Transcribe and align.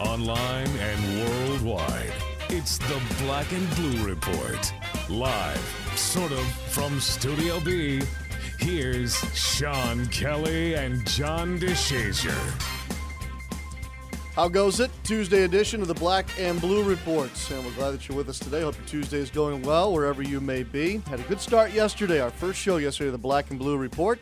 Online 0.00 0.66
and 0.78 1.28
worldwide, 1.28 2.12
it's 2.48 2.78
the 2.78 3.02
Black 3.22 3.52
and 3.52 3.68
Blue 3.76 4.08
Report. 4.08 4.72
Live, 5.10 5.92
sort 5.94 6.32
of, 6.32 6.40
from 6.70 6.98
Studio 7.00 7.60
B. 7.60 8.00
Here's 8.58 9.14
Sean 9.36 10.06
Kelley 10.06 10.72
and 10.72 11.06
John 11.06 11.58
DeShazier. 11.58 12.32
How 14.34 14.48
goes 14.48 14.80
it? 14.80 14.90
Tuesday 15.04 15.42
edition 15.42 15.82
of 15.82 15.88
the 15.88 15.94
Black 15.94 16.26
and 16.38 16.58
Blue 16.62 16.82
Reports. 16.82 17.50
And 17.50 17.62
we're 17.62 17.72
glad 17.72 17.90
that 17.90 18.08
you're 18.08 18.16
with 18.16 18.30
us 18.30 18.38
today. 18.38 18.62
Hope 18.62 18.78
your 18.78 18.86
Tuesday 18.86 19.18
is 19.18 19.28
going 19.28 19.60
well 19.62 19.92
wherever 19.92 20.22
you 20.22 20.40
may 20.40 20.62
be. 20.62 20.98
Had 21.08 21.20
a 21.20 21.24
good 21.24 21.42
start 21.42 21.72
yesterday, 21.72 22.20
our 22.20 22.30
first 22.30 22.58
show 22.58 22.78
yesterday, 22.78 23.10
the 23.10 23.18
Black 23.18 23.50
and 23.50 23.58
Blue 23.58 23.76
Report. 23.76 24.18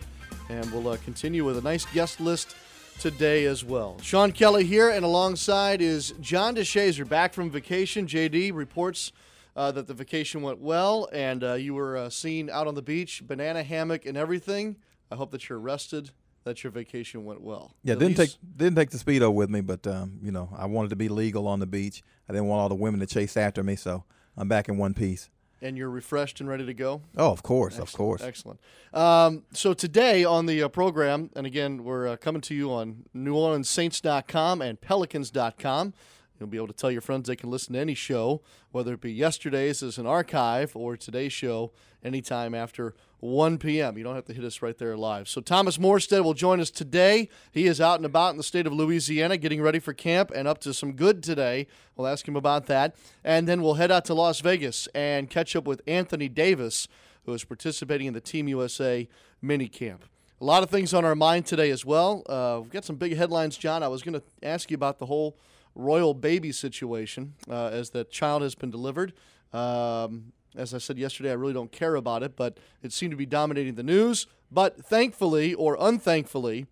And 0.49 0.69
we'll 0.73 0.89
uh, 0.89 0.97
continue 1.05 1.45
with 1.45 1.57
a 1.57 1.63
nice 1.63 1.85
guest 1.85 2.21
list 2.21 2.57
today 2.99 3.45
as 3.45 3.65
well. 3.65 3.97
Sean 4.03 4.33
Kelley 4.33 4.65
here, 4.65 4.91
and 4.91 5.05
alongside 5.05 5.81
is 5.81 6.13
John 6.21 6.57
DeShazier 6.57 7.09
back 7.09 7.33
from 7.33 7.51
vacation. 7.51 8.07
JD 8.07 8.53
reports 8.55 9.13
uh, 9.57 9.71
that 9.73 9.87
the 9.87 9.95
vacation 9.95 10.43
went 10.43 10.59
well, 10.61 11.09
and 11.13 11.43
uh, 11.45 11.55
you 11.55 11.75
were 11.75 11.97
uh, 11.97 12.11
seen 12.11 12.51
out 12.51 12.67
on 12.67 12.75
the 12.75 12.83
beach, 12.83 13.23
banana 13.27 13.63
hammock, 13.63 14.07
and 14.07 14.17
everything. 14.17 14.77
I 15.11 15.17
hope 15.17 15.31
that 15.31 15.49
you're 15.49 15.59
rested, 15.59 16.11
that 16.45 16.63
your 16.63 16.71
vacation 16.71 17.25
went 17.25 17.41
well. 17.41 17.73
Yeah, 17.83 17.95
At 17.95 18.01
didn't 18.01 18.19
least- 18.19 18.39
take 18.41 18.57
didn't 18.57 18.77
take 18.77 18.91
the 18.91 18.99
speedo 18.99 19.33
with 19.33 19.51
me, 19.51 19.61
but 19.61 19.87
um, 19.87 20.19
you 20.23 20.33
know, 20.33 20.51
I 20.57 20.67
wanted 20.67 20.91
to 20.91 20.97
be 20.97 21.09
legal 21.09 21.47
on 21.49 21.61
the 21.61 21.67
beach. 21.67 22.03
I 22.29 22.33
didn't 22.33 22.49
want 22.49 22.61
all 22.61 22.69
the 22.69 22.75
women 22.75 23.01
to 23.01 23.07
chase 23.07 23.37
after 23.37 23.63
me, 23.63 23.77
so 23.77 24.05
I'm 24.37 24.49
back 24.49 24.69
in 24.69 24.77
one 24.77 24.95
piece. 24.95 25.31
And 25.61 25.77
you're 25.77 25.91
refreshed 25.91 26.41
and 26.41 26.49
ready 26.49 26.65
to 26.67 26.75
go. 26.75 27.03
Oh, 27.17 27.33
of 27.33 27.43
course, 27.43 27.79
of 27.79 27.93
course. 27.93 28.23
Excellent. 28.23 28.61
Um, 28.93 29.45
so 29.53 29.75
today 29.75 30.25
on 30.25 30.47
the 30.47 30.63
uh, 30.63 30.69
program, 30.69 31.31
and 31.37 31.47
again, 31.47 31.85
we're 31.85 32.09
uh, 32.09 32.17
coming 32.17 32.41
to 32.43 32.55
you 32.55 32.73
on 32.73 33.05
NewOrleansSaints.com 33.15 34.63
and 34.63 34.81
Pelicans.com. 34.81 35.95
You'll 36.39 36.49
be 36.49 36.57
able 36.57 36.69
to 36.69 36.73
tell 36.73 36.91
your 36.91 37.01
friends 37.01 37.29
they 37.29 37.37
can 37.37 37.51
listen 37.51 37.75
to 37.75 37.81
any 37.81 37.95
show, 37.95 38.43
whether 38.71 38.95
it 38.95 39.01
be 39.01 39.13
yesterday's 39.13 39.83
as 39.83 39.99
an 39.99 40.07
archive 40.07 40.77
or 40.77 40.97
today's 40.97 41.33
show, 41.33 41.73
anytime 42.03 42.55
after 42.55 42.95
1 43.21 43.59
p.m. 43.59 43.99
You 43.99 44.05
don't 44.05 44.15
have 44.15 44.27
to 44.27 44.33
hit 44.33 44.45
us 44.45 44.63
right 44.63 44.79
there 44.79 44.97
live. 44.97 45.29
So 45.29 45.41
Thomas 45.41 45.79
Morstead 45.79 46.23
will 46.23 46.35
join 46.35 46.61
us 46.61 46.71
today. 46.71 47.29
He 47.51 47.67
is 47.67 47.81
out 47.81 47.97
and 47.97 48.07
about 48.07 48.31
in 48.31 48.37
the 48.37 48.45
state 48.45 48.67
of 48.67 48.73
Louisiana 48.73 49.37
getting 49.37 49.61
ready 49.61 49.81
for 49.81 49.93
camp 49.93 50.31
and 50.35 50.47
up 50.47 50.59
to 50.61 50.73
some 50.73 50.93
good 50.93 51.23
today. 51.23 51.67
We'll 51.97 52.07
ask 52.07 52.27
him 52.29 52.37
about 52.37 52.67
that. 52.67 52.95
And 53.25 53.49
then 53.49 53.63
we'll 53.63 53.75
head 53.75 53.91
out 53.91 54.05
to 54.07 54.15
Las 54.15 54.41
Vegas 54.41 54.87
and 54.95 55.29
catch 55.29 55.57
up 55.57 55.67
with 55.67 55.83
Anthony 55.87 56.29
Davis, 56.29 56.87
who 57.25 57.35
is 57.35 57.45
participating 57.45 58.07
in 58.07 58.15
the 58.15 58.21
Team 58.21 58.47
USA 58.47 59.09
mini 59.43 59.69
camp. 59.69 60.05
A 60.41 60.45
lot 60.45 60.63
of 60.63 60.71
things 60.71 60.95
on 60.95 61.05
our 61.05 61.17
mind 61.17 61.47
today 61.47 61.71
as 61.73 61.85
well. 61.85 62.23
Uh, 62.29 62.61
we've 62.63 62.71
got 62.71 62.85
some 62.85 62.95
big 62.95 63.17
headlines, 63.17 63.57
John. 63.57 63.83
I 63.83 63.89
was 63.89 64.03
going 64.03 64.15
to 64.15 64.23
ask 64.45 64.71
you 64.71 64.77
about 64.77 65.01
the 65.01 65.07
whole 65.07 65.37
royal 65.79 66.13
baby 66.13 66.53
situation 66.53 67.35
uh, 67.49 67.69
as 67.69 67.91
the 67.91 68.05
child 68.05 68.43
has 68.43 68.55
been 68.55 68.71
delivered. 68.71 69.15
Um, 69.53 70.33
as 70.57 70.75
I 70.75 70.79
said 70.79 70.99
yesterday, 70.99 71.31
I 71.31 71.35
really 71.35 71.53
don't 71.55 71.73
care 71.73 71.95
about 71.95 72.23
it, 72.23 72.37
but 72.37 72.59
it 72.83 72.93
seemed 72.93 73.13
to 73.13 73.17
be 73.17 73.27
dominating 73.27 73.77
the 73.77 73.83
news. 73.83 74.27
But 74.51 74.85
thankfully, 74.85 75.55
or 75.55 75.77
unthankfully, 75.81 76.67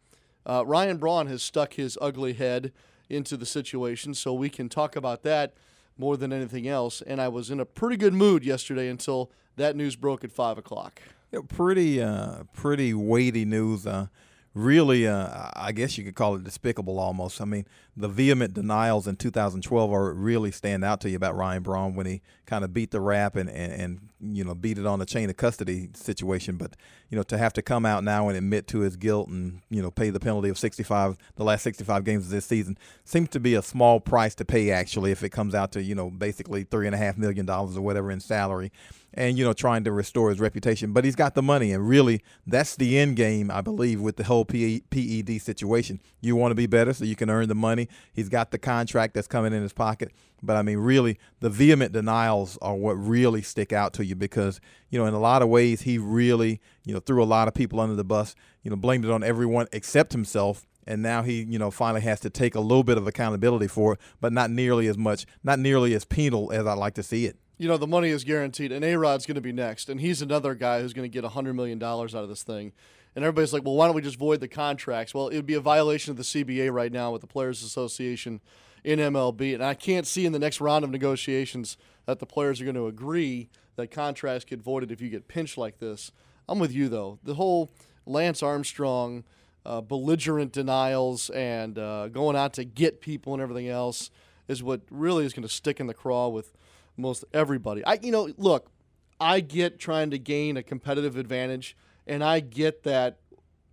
uh, 0.44 0.64
Ryan 0.66 0.96
Braun 0.98 1.28
has 1.28 1.42
stuck 1.42 1.74
his 1.74 1.96
ugly 2.00 2.32
head 2.32 2.72
into 3.08 3.36
the 3.36 3.46
situation, 3.46 4.12
so 4.14 4.34
we 4.34 4.50
can 4.50 4.68
talk 4.68 4.96
about 4.96 5.22
that 5.22 5.54
more 5.96 6.16
than 6.16 6.32
anything 6.32 6.66
else. 6.66 7.00
And 7.02 7.20
I 7.20 7.28
was 7.28 7.50
in 7.50 7.60
a 7.60 7.64
pretty 7.64 7.96
good 7.96 8.12
mood 8.12 8.44
yesterday 8.44 8.88
until 8.88 9.30
that 9.56 9.76
news 9.76 9.96
broke 9.96 10.24
at 10.24 10.32
five 10.32 10.58
o'clock. 10.58 11.00
Yeah, 11.32 11.40
pretty 11.46 12.02
uh, 12.02 12.44
pretty 12.52 12.92
weighty 12.94 13.44
news. 13.44 13.86
Uh, 13.86 14.06
really, 14.54 15.06
uh, 15.06 15.50
I 15.54 15.72
guess 15.72 15.96
you 15.98 16.04
could 16.04 16.14
call 16.14 16.34
it 16.36 16.44
despicable 16.44 16.98
almost. 16.98 17.40
I 17.40 17.44
mean, 17.44 17.66
the 17.96 18.08
vehement 18.08 18.52
denials 18.52 19.06
in 19.06 19.16
2012 19.16 19.92
are 19.92 20.12
really 20.12 20.50
stand 20.50 20.84
out 20.84 21.00
to 21.00 21.08
you 21.08 21.16
about 21.16 21.34
Ryan 21.34 21.62
Braun 21.62 21.94
when 21.94 22.04
he 22.04 22.20
kind 22.44 22.62
of 22.62 22.74
beat 22.74 22.90
the 22.90 23.00
rap 23.00 23.36
and, 23.36 23.48
and, 23.48 23.72
and 23.72 24.00
you 24.20 24.44
know 24.44 24.54
beat 24.54 24.78
it 24.78 24.86
on 24.86 24.98
the 24.98 25.06
chain 25.06 25.30
of 25.30 25.36
custody 25.36 25.88
situation. 25.94 26.56
But 26.56 26.76
you 27.08 27.16
know 27.16 27.22
to 27.24 27.38
have 27.38 27.52
to 27.54 27.62
come 27.62 27.86
out 27.86 28.04
now 28.04 28.28
and 28.28 28.36
admit 28.36 28.66
to 28.68 28.80
his 28.80 28.96
guilt 28.96 29.28
and 29.28 29.62
you 29.70 29.80
know 29.80 29.90
pay 29.90 30.10
the 30.10 30.20
penalty 30.20 30.48
of 30.48 30.58
65 30.58 31.16
the 31.36 31.44
last 31.44 31.62
65 31.62 32.04
games 32.04 32.26
of 32.26 32.30
this 32.30 32.44
season 32.44 32.76
seems 33.04 33.28
to 33.30 33.40
be 33.40 33.54
a 33.54 33.62
small 33.62 34.00
price 34.00 34.34
to 34.34 34.44
pay 34.44 34.70
actually 34.70 35.10
if 35.10 35.22
it 35.22 35.30
comes 35.30 35.54
out 35.54 35.72
to 35.72 35.82
you 35.82 35.94
know 35.94 36.10
basically 36.10 36.64
three 36.64 36.86
and 36.86 36.94
a 36.94 36.98
half 36.98 37.16
million 37.16 37.46
dollars 37.46 37.76
or 37.76 37.80
whatever 37.80 38.10
in 38.10 38.20
salary 38.20 38.72
and 39.14 39.38
you 39.38 39.44
know 39.44 39.52
trying 39.52 39.84
to 39.84 39.92
restore 39.92 40.30
his 40.30 40.40
reputation. 40.40 40.92
But 40.92 41.04
he's 41.04 41.16
got 41.16 41.34
the 41.34 41.42
money 41.42 41.72
and 41.72 41.88
really 41.88 42.22
that's 42.46 42.76
the 42.76 42.98
end 42.98 43.16
game 43.16 43.50
i 43.50 43.60
believe 43.60 44.00
with 44.00 44.16
the 44.16 44.24
whole 44.24 44.44
ped 44.44 45.40
situation. 45.40 46.00
You 46.20 46.36
want 46.36 46.50
to 46.50 46.56
be 46.56 46.66
better 46.66 46.92
so 46.92 47.04
you 47.04 47.16
can 47.16 47.30
earn 47.30 47.48
the 47.48 47.54
money 47.54 47.85
he's 48.12 48.28
got 48.28 48.50
the 48.50 48.58
contract 48.58 49.14
that's 49.14 49.26
coming 49.26 49.52
in 49.52 49.62
his 49.62 49.72
pocket 49.72 50.12
but 50.42 50.56
i 50.56 50.62
mean 50.62 50.78
really 50.78 51.18
the 51.40 51.50
vehement 51.50 51.92
denials 51.92 52.58
are 52.62 52.74
what 52.74 52.92
really 52.92 53.42
stick 53.42 53.72
out 53.72 53.92
to 53.92 54.04
you 54.04 54.14
because 54.14 54.60
you 54.90 54.98
know 54.98 55.06
in 55.06 55.14
a 55.14 55.20
lot 55.20 55.42
of 55.42 55.48
ways 55.48 55.82
he 55.82 55.98
really 55.98 56.60
you 56.84 56.94
know 56.94 57.00
threw 57.00 57.22
a 57.22 57.24
lot 57.24 57.48
of 57.48 57.54
people 57.54 57.80
under 57.80 57.94
the 57.94 58.04
bus 58.04 58.34
you 58.62 58.70
know 58.70 58.76
blamed 58.76 59.04
it 59.04 59.10
on 59.10 59.22
everyone 59.22 59.66
except 59.72 60.12
himself 60.12 60.66
and 60.86 61.02
now 61.02 61.22
he 61.22 61.42
you 61.42 61.58
know 61.58 61.70
finally 61.70 62.00
has 62.00 62.20
to 62.20 62.30
take 62.30 62.54
a 62.54 62.60
little 62.60 62.84
bit 62.84 62.98
of 62.98 63.06
accountability 63.06 63.68
for 63.68 63.94
it 63.94 64.00
but 64.20 64.32
not 64.32 64.50
nearly 64.50 64.86
as 64.86 64.98
much 64.98 65.26
not 65.42 65.58
nearly 65.58 65.94
as 65.94 66.04
penal 66.04 66.52
as 66.52 66.66
i'd 66.66 66.74
like 66.78 66.94
to 66.94 67.02
see 67.02 67.26
it 67.26 67.36
you 67.58 67.68
know, 67.68 67.78
the 67.78 67.86
money 67.86 68.10
is 68.10 68.24
guaranteed, 68.24 68.70
and 68.70 68.84
A 68.84 68.96
Rod's 68.96 69.24
going 69.24 69.36
to 69.36 69.40
be 69.40 69.52
next. 69.52 69.88
And 69.88 70.00
he's 70.00 70.20
another 70.20 70.54
guy 70.54 70.80
who's 70.80 70.92
going 70.92 71.10
to 71.10 71.22
get 71.22 71.28
$100 71.28 71.54
million 71.54 71.82
out 71.82 72.14
of 72.14 72.28
this 72.28 72.42
thing. 72.42 72.72
And 73.16 73.24
everybody's 73.24 73.52
like, 73.52 73.64
well, 73.64 73.74
why 73.74 73.86
don't 73.86 73.96
we 73.96 74.02
just 74.02 74.18
void 74.18 74.40
the 74.40 74.48
contracts? 74.48 75.14
Well, 75.14 75.28
it 75.28 75.36
would 75.36 75.46
be 75.46 75.54
a 75.54 75.60
violation 75.60 76.10
of 76.10 76.18
the 76.18 76.22
CBA 76.22 76.70
right 76.70 76.92
now 76.92 77.10
with 77.10 77.22
the 77.22 77.26
Players 77.26 77.62
Association 77.62 78.42
in 78.84 78.98
MLB. 78.98 79.54
And 79.54 79.64
I 79.64 79.72
can't 79.72 80.06
see 80.06 80.26
in 80.26 80.32
the 80.32 80.38
next 80.38 80.60
round 80.60 80.84
of 80.84 80.90
negotiations 80.90 81.78
that 82.04 82.18
the 82.18 82.26
players 82.26 82.60
are 82.60 82.64
going 82.64 82.76
to 82.76 82.86
agree 82.86 83.48
that 83.76 83.90
contracts 83.90 84.44
get 84.44 84.60
voided 84.60 84.92
if 84.92 85.00
you 85.00 85.08
get 85.08 85.28
pinched 85.28 85.56
like 85.56 85.78
this. 85.78 86.12
I'm 86.48 86.58
with 86.58 86.72
you, 86.72 86.88
though. 86.88 87.18
The 87.24 87.34
whole 87.34 87.72
Lance 88.04 88.42
Armstrong 88.42 89.24
uh, 89.64 89.80
belligerent 89.80 90.52
denials 90.52 91.30
and 91.30 91.78
uh, 91.78 92.08
going 92.08 92.36
out 92.36 92.52
to 92.54 92.64
get 92.64 93.00
people 93.00 93.32
and 93.32 93.42
everything 93.42 93.68
else 93.68 94.10
is 94.46 94.62
what 94.62 94.82
really 94.90 95.24
is 95.24 95.32
going 95.32 95.42
to 95.42 95.48
stick 95.48 95.80
in 95.80 95.86
the 95.86 95.94
craw 95.94 96.28
with 96.28 96.52
most 96.96 97.24
everybody. 97.32 97.84
I, 97.84 97.98
you 98.00 98.12
know, 98.12 98.30
look, 98.36 98.70
I 99.18 99.40
get 99.40 99.78
trying 99.78 100.10
to 100.10 100.18
gain 100.18 100.56
a 100.56 100.62
competitive 100.62 101.16
advantage, 101.16 101.76
and 102.06 102.22
I 102.24 102.40
get 102.40 102.82
that 102.84 103.18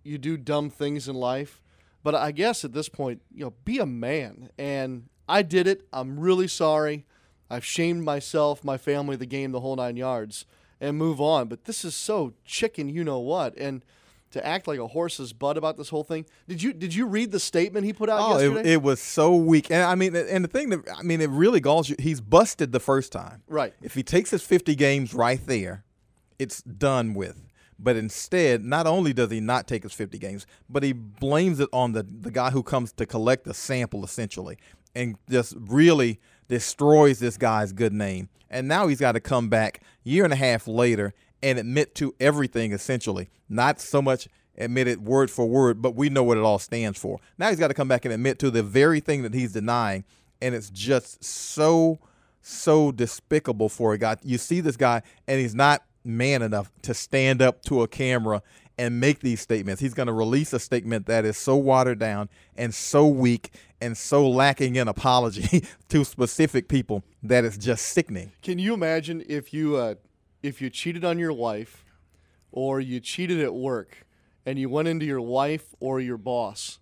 you 0.02 0.18
do 0.18 0.36
dumb 0.36 0.70
things 0.70 1.08
in 1.08 1.14
life, 1.14 1.62
but 2.02 2.14
I 2.14 2.30
guess 2.32 2.64
at 2.64 2.72
this 2.72 2.88
point, 2.88 3.22
you 3.34 3.44
know, 3.44 3.54
be 3.64 3.78
a 3.78 3.86
man. 3.86 4.50
And 4.58 5.04
I 5.28 5.42
did 5.42 5.66
it. 5.66 5.86
I'm 5.92 6.20
really 6.20 6.48
sorry. 6.48 7.06
I've 7.48 7.64
shamed 7.64 8.04
myself, 8.04 8.62
my 8.64 8.76
family, 8.76 9.16
the 9.16 9.26
game, 9.26 9.52
the 9.52 9.60
whole 9.60 9.76
nine 9.76 9.96
yards, 9.96 10.44
and 10.80 10.98
move 10.98 11.20
on. 11.20 11.48
But 11.48 11.64
this 11.64 11.84
is 11.84 11.94
so 11.94 12.34
chicken, 12.44 12.88
you 12.88 13.04
know 13.04 13.18
what, 13.20 13.56
and. 13.56 13.84
To 14.30 14.44
act 14.44 14.66
like 14.66 14.80
a 14.80 14.88
horse's 14.88 15.32
butt 15.32 15.56
about 15.56 15.76
this 15.76 15.90
whole 15.90 16.02
thing. 16.02 16.26
Did 16.48 16.60
you 16.60 16.72
did 16.72 16.92
you 16.92 17.06
read 17.06 17.30
the 17.30 17.38
statement 17.38 17.86
he 17.86 17.92
put 17.92 18.08
out 18.10 18.18
Oh, 18.20 18.32
yesterday? 18.32 18.60
it, 18.70 18.72
it 18.72 18.82
was 18.82 18.98
so 18.98 19.36
weak, 19.36 19.70
and 19.70 19.80
I 19.84 19.94
mean, 19.94 20.16
and 20.16 20.42
the 20.42 20.48
thing 20.48 20.70
that 20.70 20.80
I 20.98 21.04
mean, 21.04 21.20
it 21.20 21.30
really 21.30 21.60
galls 21.60 21.88
you. 21.88 21.94
He's 22.00 22.20
busted 22.20 22.72
the 22.72 22.80
first 22.80 23.12
time. 23.12 23.44
Right. 23.46 23.72
If 23.80 23.94
he 23.94 24.02
takes 24.02 24.30
his 24.30 24.42
50 24.42 24.74
games 24.74 25.14
right 25.14 25.38
there, 25.46 25.84
it's 26.40 26.62
done 26.62 27.14
with. 27.14 27.40
But 27.78 27.96
instead, 27.96 28.64
not 28.64 28.86
only 28.86 29.12
does 29.12 29.30
he 29.30 29.40
not 29.40 29.66
take 29.66 29.82
his 29.82 29.92
50 29.92 30.18
games, 30.18 30.46
but 30.68 30.82
he 30.82 30.92
blames 30.92 31.60
it 31.60 31.68
on 31.72 31.92
the 31.92 32.02
the 32.02 32.30
guy 32.30 32.50
who 32.50 32.62
comes 32.62 32.92
to 32.92 33.06
collect 33.06 33.44
the 33.44 33.54
sample 33.54 34.04
essentially, 34.04 34.56
and 34.94 35.16
just 35.28 35.54
really 35.58 36.20
destroys 36.48 37.18
this 37.18 37.36
guy's 37.36 37.72
good 37.72 37.92
name. 37.92 38.28
And 38.50 38.68
now 38.68 38.86
he's 38.86 39.00
got 39.00 39.12
to 39.12 39.20
come 39.20 39.48
back 39.48 39.82
year 40.04 40.24
and 40.24 40.32
a 40.32 40.36
half 40.36 40.68
later 40.68 41.12
and 41.42 41.58
admit 41.58 41.94
to 41.96 42.14
everything 42.20 42.72
essentially, 42.72 43.28
not 43.48 43.80
so 43.80 44.00
much 44.00 44.28
admit 44.56 44.86
it 44.86 45.00
word 45.02 45.30
for 45.30 45.46
word, 45.46 45.82
but 45.82 45.94
we 45.94 46.08
know 46.08 46.22
what 46.22 46.38
it 46.38 46.44
all 46.44 46.58
stands 46.58 46.98
for. 46.98 47.18
Now 47.38 47.50
he's 47.50 47.58
got 47.58 47.68
to 47.68 47.74
come 47.74 47.88
back 47.88 48.04
and 48.04 48.14
admit 48.14 48.38
to 48.40 48.50
the 48.50 48.62
very 48.62 49.00
thing 49.00 49.22
that 49.22 49.34
he's 49.34 49.52
denying, 49.52 50.04
and 50.40 50.54
it's 50.54 50.70
just 50.70 51.24
so 51.24 51.98
so 52.46 52.92
despicable 52.92 53.70
for 53.70 53.94
a 53.94 53.98
guy. 53.98 54.16
You 54.22 54.36
see 54.38 54.60
this 54.60 54.76
guy, 54.76 55.02
and 55.26 55.40
he's 55.40 55.54
not 55.54 55.82
man 56.04 56.42
enough 56.42 56.70
to 56.82 56.94
stand 56.94 57.40
up 57.40 57.62
to 57.62 57.82
a 57.82 57.88
camera 57.88 58.42
and 58.76 58.98
make 59.00 59.20
these 59.20 59.40
statements. 59.40 59.80
He's 59.80 59.94
going 59.94 60.08
to 60.08 60.12
release 60.12 60.52
a 60.52 60.58
statement 60.58 61.06
that 61.06 61.24
is 61.24 61.38
so 61.38 61.56
watered 61.56 61.98
down 61.98 62.28
and 62.56 62.74
so 62.74 63.06
weak 63.06 63.50
and 63.80 63.96
so 63.96 64.28
lacking 64.28 64.76
in 64.76 64.88
apology 64.88 65.64
to 65.88 66.04
specific 66.04 66.68
people 66.68 67.04
that 67.22 67.44
it's 67.44 67.56
just 67.56 67.86
sickening. 67.86 68.32
Can 68.42 68.58
you 68.58 68.74
imagine 68.74 69.24
if 69.28 69.54
you 69.54 69.76
uh, 69.76 69.94
if 70.42 70.60
you 70.60 70.70
cheated 70.70 71.04
on 71.04 71.18
your 71.18 71.32
wife 71.32 71.84
or 72.50 72.80
you 72.80 73.00
cheated 73.00 73.40
at 73.40 73.54
work 73.54 74.06
and 74.44 74.58
you 74.58 74.68
went 74.68 74.88
into 74.88 75.06
your 75.06 75.20
wife 75.20 75.74
or 75.80 76.00
your 76.00 76.18
boss, 76.18 76.78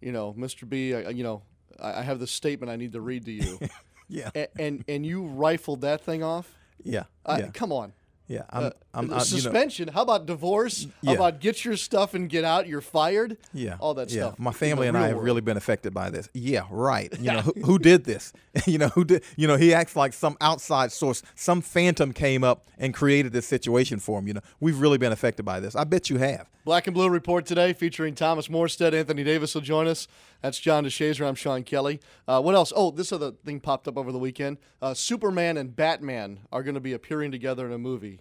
you 0.00 0.12
know, 0.12 0.34
Mr. 0.34 0.68
B, 0.68 0.94
I, 0.94 1.10
you 1.10 1.22
know, 1.22 1.42
I 1.80 2.02
have 2.02 2.18
this 2.18 2.30
statement 2.30 2.70
I 2.70 2.76
need 2.76 2.92
to 2.92 3.00
read 3.00 3.24
to 3.26 3.32
you, 3.32 3.58
Yeah. 4.08 4.30
and, 4.34 4.48
and 4.58 4.84
and 4.88 5.06
you 5.06 5.26
rifled 5.26 5.80
that 5.82 6.00
thing 6.04 6.22
off. 6.22 6.52
Yeah. 6.82 7.04
Uh, 7.24 7.36
yeah. 7.40 7.50
Come 7.52 7.72
on. 7.72 7.92
Yeah. 8.26 8.42
I'm, 8.50 8.64
Uh, 8.64 8.70
I'm, 8.94 9.00
I- 9.00 9.02
you 9.02 9.10
know- 9.10 9.18
suspension. 9.24 9.88
How 9.88 10.02
about 10.02 10.24
divorce? 10.26 10.86
Yeah. 11.02 11.10
How 11.10 11.14
about 11.16 11.40
get 11.40 11.64
your 11.64 11.76
stuff 11.76 12.14
and 12.14 12.28
get 12.28 12.44
out? 12.44 12.66
You're 12.66 12.80
fired. 12.80 13.36
Yeah, 13.52 13.76
all 13.80 13.94
that 13.94 14.10
yeah. 14.10 14.22
stuff. 14.28 14.38
My 14.38 14.52
family 14.52 14.88
and 14.88 14.96
I 14.96 15.08
have 15.08 15.16
world. 15.16 15.24
really 15.26 15.40
been 15.42 15.56
affected 15.56 15.92
by 15.92 16.10
this. 16.10 16.28
Yeah, 16.32 16.62
right. 16.70 17.12
You 17.20 17.32
know 17.32 17.40
who, 17.40 17.52
who 17.64 17.78
did 17.78 18.04
this? 18.04 18.32
you 18.66 18.78
know 18.78 18.88
who 18.88 19.04
did? 19.04 19.22
You 19.36 19.46
know 19.46 19.56
he 19.56 19.74
acts 19.74 19.94
like 19.96 20.12
some 20.12 20.36
outside 20.40 20.90
source, 20.92 21.22
some 21.34 21.60
phantom 21.60 22.12
came 22.12 22.42
up 22.44 22.66
and 22.78 22.94
created 22.94 23.32
this 23.32 23.46
situation 23.46 23.98
for 23.98 24.18
him. 24.20 24.26
You 24.28 24.34
know 24.34 24.40
we've 24.60 24.78
really 24.80 24.98
been 24.98 25.12
affected 25.12 25.44
by 25.44 25.60
this. 25.60 25.74
I 25.76 25.84
bet 25.84 26.08
you 26.08 26.18
have. 26.18 26.48
Black 26.64 26.86
and 26.86 26.94
Blue 26.94 27.10
Report 27.10 27.44
today 27.44 27.74
featuring 27.74 28.14
Thomas 28.14 28.48
Morstead. 28.48 28.94
Anthony 28.94 29.22
Davis 29.22 29.54
will 29.54 29.60
join 29.60 29.86
us. 29.86 30.08
That's 30.40 30.58
John 30.58 30.84
DeShazier. 30.86 31.26
I'm 31.26 31.34
Sean 31.34 31.62
Kelley. 31.62 32.00
Uh, 32.26 32.40
what 32.40 32.54
else? 32.54 32.72
Oh, 32.74 32.90
this 32.90 33.12
other 33.12 33.32
thing 33.44 33.60
popped 33.60 33.86
up 33.86 33.98
over 33.98 34.10
the 34.12 34.18
weekend. 34.18 34.56
Uh, 34.80 34.94
Superman 34.94 35.58
and 35.58 35.76
Batman 35.76 36.40
are 36.50 36.62
going 36.62 36.74
to 36.74 36.80
be 36.80 36.94
appearing 36.94 37.32
together 37.32 37.66
in 37.66 37.72
a 37.72 37.78
movie. 37.78 38.13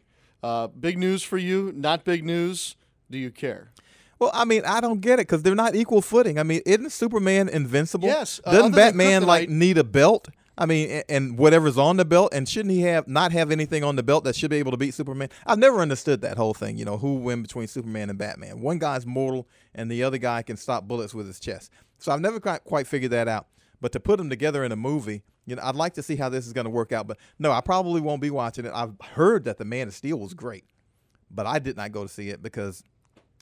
Uh, 0.43 0.67
big 0.67 0.97
news 0.97 1.23
for 1.23 1.37
you? 1.37 1.71
Not 1.73 2.03
big 2.03 2.25
news? 2.25 2.75
Do 3.09 3.17
you 3.17 3.31
care? 3.31 3.71
Well, 4.19 4.31
I 4.33 4.45
mean, 4.45 4.63
I 4.65 4.81
don't 4.81 5.01
get 5.01 5.13
it 5.13 5.27
because 5.27 5.41
they're 5.41 5.55
not 5.55 5.75
equal 5.75 6.01
footing. 6.01 6.37
I 6.37 6.43
mean, 6.43 6.61
isn't 6.65 6.91
Superman 6.91 7.49
invincible? 7.49 8.07
Yes, 8.07 8.39
uh, 8.43 8.51
Doesn't 8.51 8.73
Batman 8.73 9.23
like 9.23 9.49
need 9.49 9.77
a 9.77 9.83
belt? 9.83 10.29
I 10.55 10.67
mean, 10.67 11.01
and 11.09 11.37
whatever's 11.37 11.79
on 11.79 11.97
the 11.97 12.05
belt, 12.05 12.31
and 12.31 12.47
shouldn't 12.47 12.73
he 12.73 12.81
have 12.81 13.07
not 13.07 13.31
have 13.31 13.49
anything 13.49 13.83
on 13.83 13.95
the 13.95 14.03
belt 14.03 14.23
that 14.25 14.35
should 14.35 14.51
be 14.51 14.57
able 14.57 14.71
to 14.71 14.77
beat 14.77 14.93
Superman? 14.93 15.29
I've 15.47 15.57
never 15.57 15.79
understood 15.81 16.21
that 16.21 16.37
whole 16.37 16.53
thing. 16.53 16.77
You 16.77 16.85
know, 16.85 16.97
who 16.97 17.15
win 17.15 17.41
between 17.41 17.67
Superman 17.67 18.09
and 18.11 18.19
Batman? 18.19 18.61
One 18.61 18.77
guy's 18.77 19.05
mortal, 19.05 19.47
and 19.73 19.89
the 19.89 20.03
other 20.03 20.19
guy 20.19 20.43
can 20.43 20.57
stop 20.57 20.87
bullets 20.87 21.13
with 21.13 21.25
his 21.25 21.39
chest. 21.39 21.71
So 21.97 22.11
I've 22.11 22.21
never 22.21 22.39
quite, 22.39 22.63
quite 22.65 22.85
figured 22.85 23.11
that 23.11 23.27
out. 23.27 23.47
But 23.83 23.91
to 23.91 23.99
put 23.99 24.17
them 24.17 24.29
together 24.29 24.63
in 24.63 24.71
a 24.71 24.77
movie, 24.77 25.23
you 25.45 25.57
know, 25.57 25.61
I'd 25.61 25.75
like 25.75 25.95
to 25.95 26.01
see 26.03 26.15
how 26.15 26.29
this 26.29 26.47
is 26.47 26.53
going 26.53 26.63
to 26.63 26.69
work 26.69 26.93
out. 26.93 27.05
But 27.05 27.17
no, 27.37 27.51
I 27.51 27.59
probably 27.59 27.99
won't 27.99 28.21
be 28.21 28.29
watching 28.29 28.63
it. 28.63 28.71
I've 28.73 28.93
heard 29.01 29.43
that 29.43 29.57
the 29.57 29.65
Man 29.65 29.89
of 29.89 29.93
Steel 29.93 30.17
was 30.19 30.33
great, 30.33 30.63
but 31.29 31.45
I 31.45 31.59
did 31.59 31.75
not 31.75 31.91
go 31.91 32.03
to 32.03 32.07
see 32.07 32.29
it 32.29 32.41
because 32.41 32.81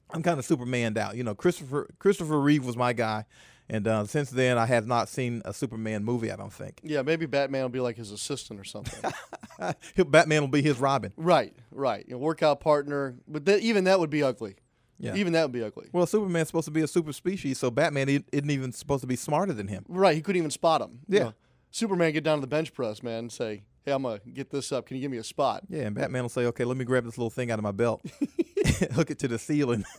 I'm 0.10 0.24
kind 0.24 0.40
of 0.40 0.46
Supermaned 0.46 0.98
out. 0.98 1.16
You 1.16 1.24
know, 1.24 1.36
Christopher 1.36 1.90
Christopher 2.00 2.42
Reeve 2.42 2.66
was 2.66 2.76
my 2.76 2.92
guy, 2.92 3.26
and 3.70 3.88
uh, 3.88 4.06
since 4.06 4.32
then 4.32 4.58
I 4.58 4.66
have 4.66 4.88
not 4.88 5.10
seen 5.10 5.44
a 5.46 5.54
Superman 5.54 6.04
movie. 6.04 6.32
I 6.32 6.38
don't 6.38 6.52
think 6.52 6.80
Yeah, 6.82 7.04
maybe 7.04 7.28
Batman 7.28 7.62
will 7.62 7.70
be 7.70 7.80
like 7.80 7.98
his 7.98 8.10
assistant 8.10 8.60
or 8.60 8.64
something. 8.64 9.12
Batman 10.08 10.42
will 10.42 10.48
be 10.48 10.64
his 10.64 10.80
Robin. 10.80 11.14
right, 11.18 11.54
right. 11.70 12.04
You 12.08 12.16
know, 12.16 12.18
workout 12.18 12.62
partner. 12.62 13.14
But 13.28 13.46
that, 13.46 13.60
even 13.60 13.84
that 13.84 14.00
would 14.00 14.10
be 14.10 14.24
ugly. 14.24 14.56
Yeah. 15.02 15.16
Even 15.16 15.34
that 15.34 15.44
would 15.44 15.52
be 15.52 15.64
ugly. 15.64 15.90
Well, 15.92 16.06
Superman's 16.06 16.48
supposed 16.50 16.66
to 16.66 16.72
be 16.72 16.82
a 16.82 16.88
super 16.88 17.12
species, 17.12 17.58
so 17.58 17.72
Batman 17.72 18.08
isn't 18.32 18.50
even 18.52 18.72
supposed 18.72 19.02
to 19.02 19.08
be 19.08 19.16
smarter 19.16 19.52
than 19.52 19.68
him. 19.68 19.84
Right, 19.90 20.16
he 20.16 20.22
couldn't 20.22 20.38
even 20.38 20.52
spot 20.52 20.82
him. 20.82 21.00
You 21.08 21.18
Yeah. 21.18 21.24
know, 21.24 21.34
Superman 21.72 22.14
get 22.14 22.24
down 22.24 22.38
to 22.38 22.42
the 22.42 22.48
bench 22.48 22.74
press, 22.74 23.02
man, 23.02 23.20
and 23.20 23.32
say, 23.32 23.64
"Hey, 23.84 23.94
I'm 23.94 24.04
gonna 24.04 24.20
get 24.34 24.52
this 24.52 24.72
up. 24.72 24.86
Can 24.86 24.98
you 24.98 25.02
give 25.02 25.12
me 25.12 25.18
a 25.18 25.24
spot?" 25.24 25.64
Yeah, 25.70 25.84
and 25.88 25.96
Batman 25.96 26.22
will 26.24 26.30
say, 26.30 26.46
"Okay, 26.46 26.66
let 26.66 26.78
me 26.78 26.86
grab 26.86 27.04
this 27.06 27.18
little 27.18 27.30
thing 27.32 27.50
out 27.50 27.58
of 27.60 27.64
my 27.64 27.72
belt, 27.72 28.02
hook 28.94 29.10
it 29.10 29.18
to 29.20 29.28
the 29.28 29.40
ceiling." 29.40 29.84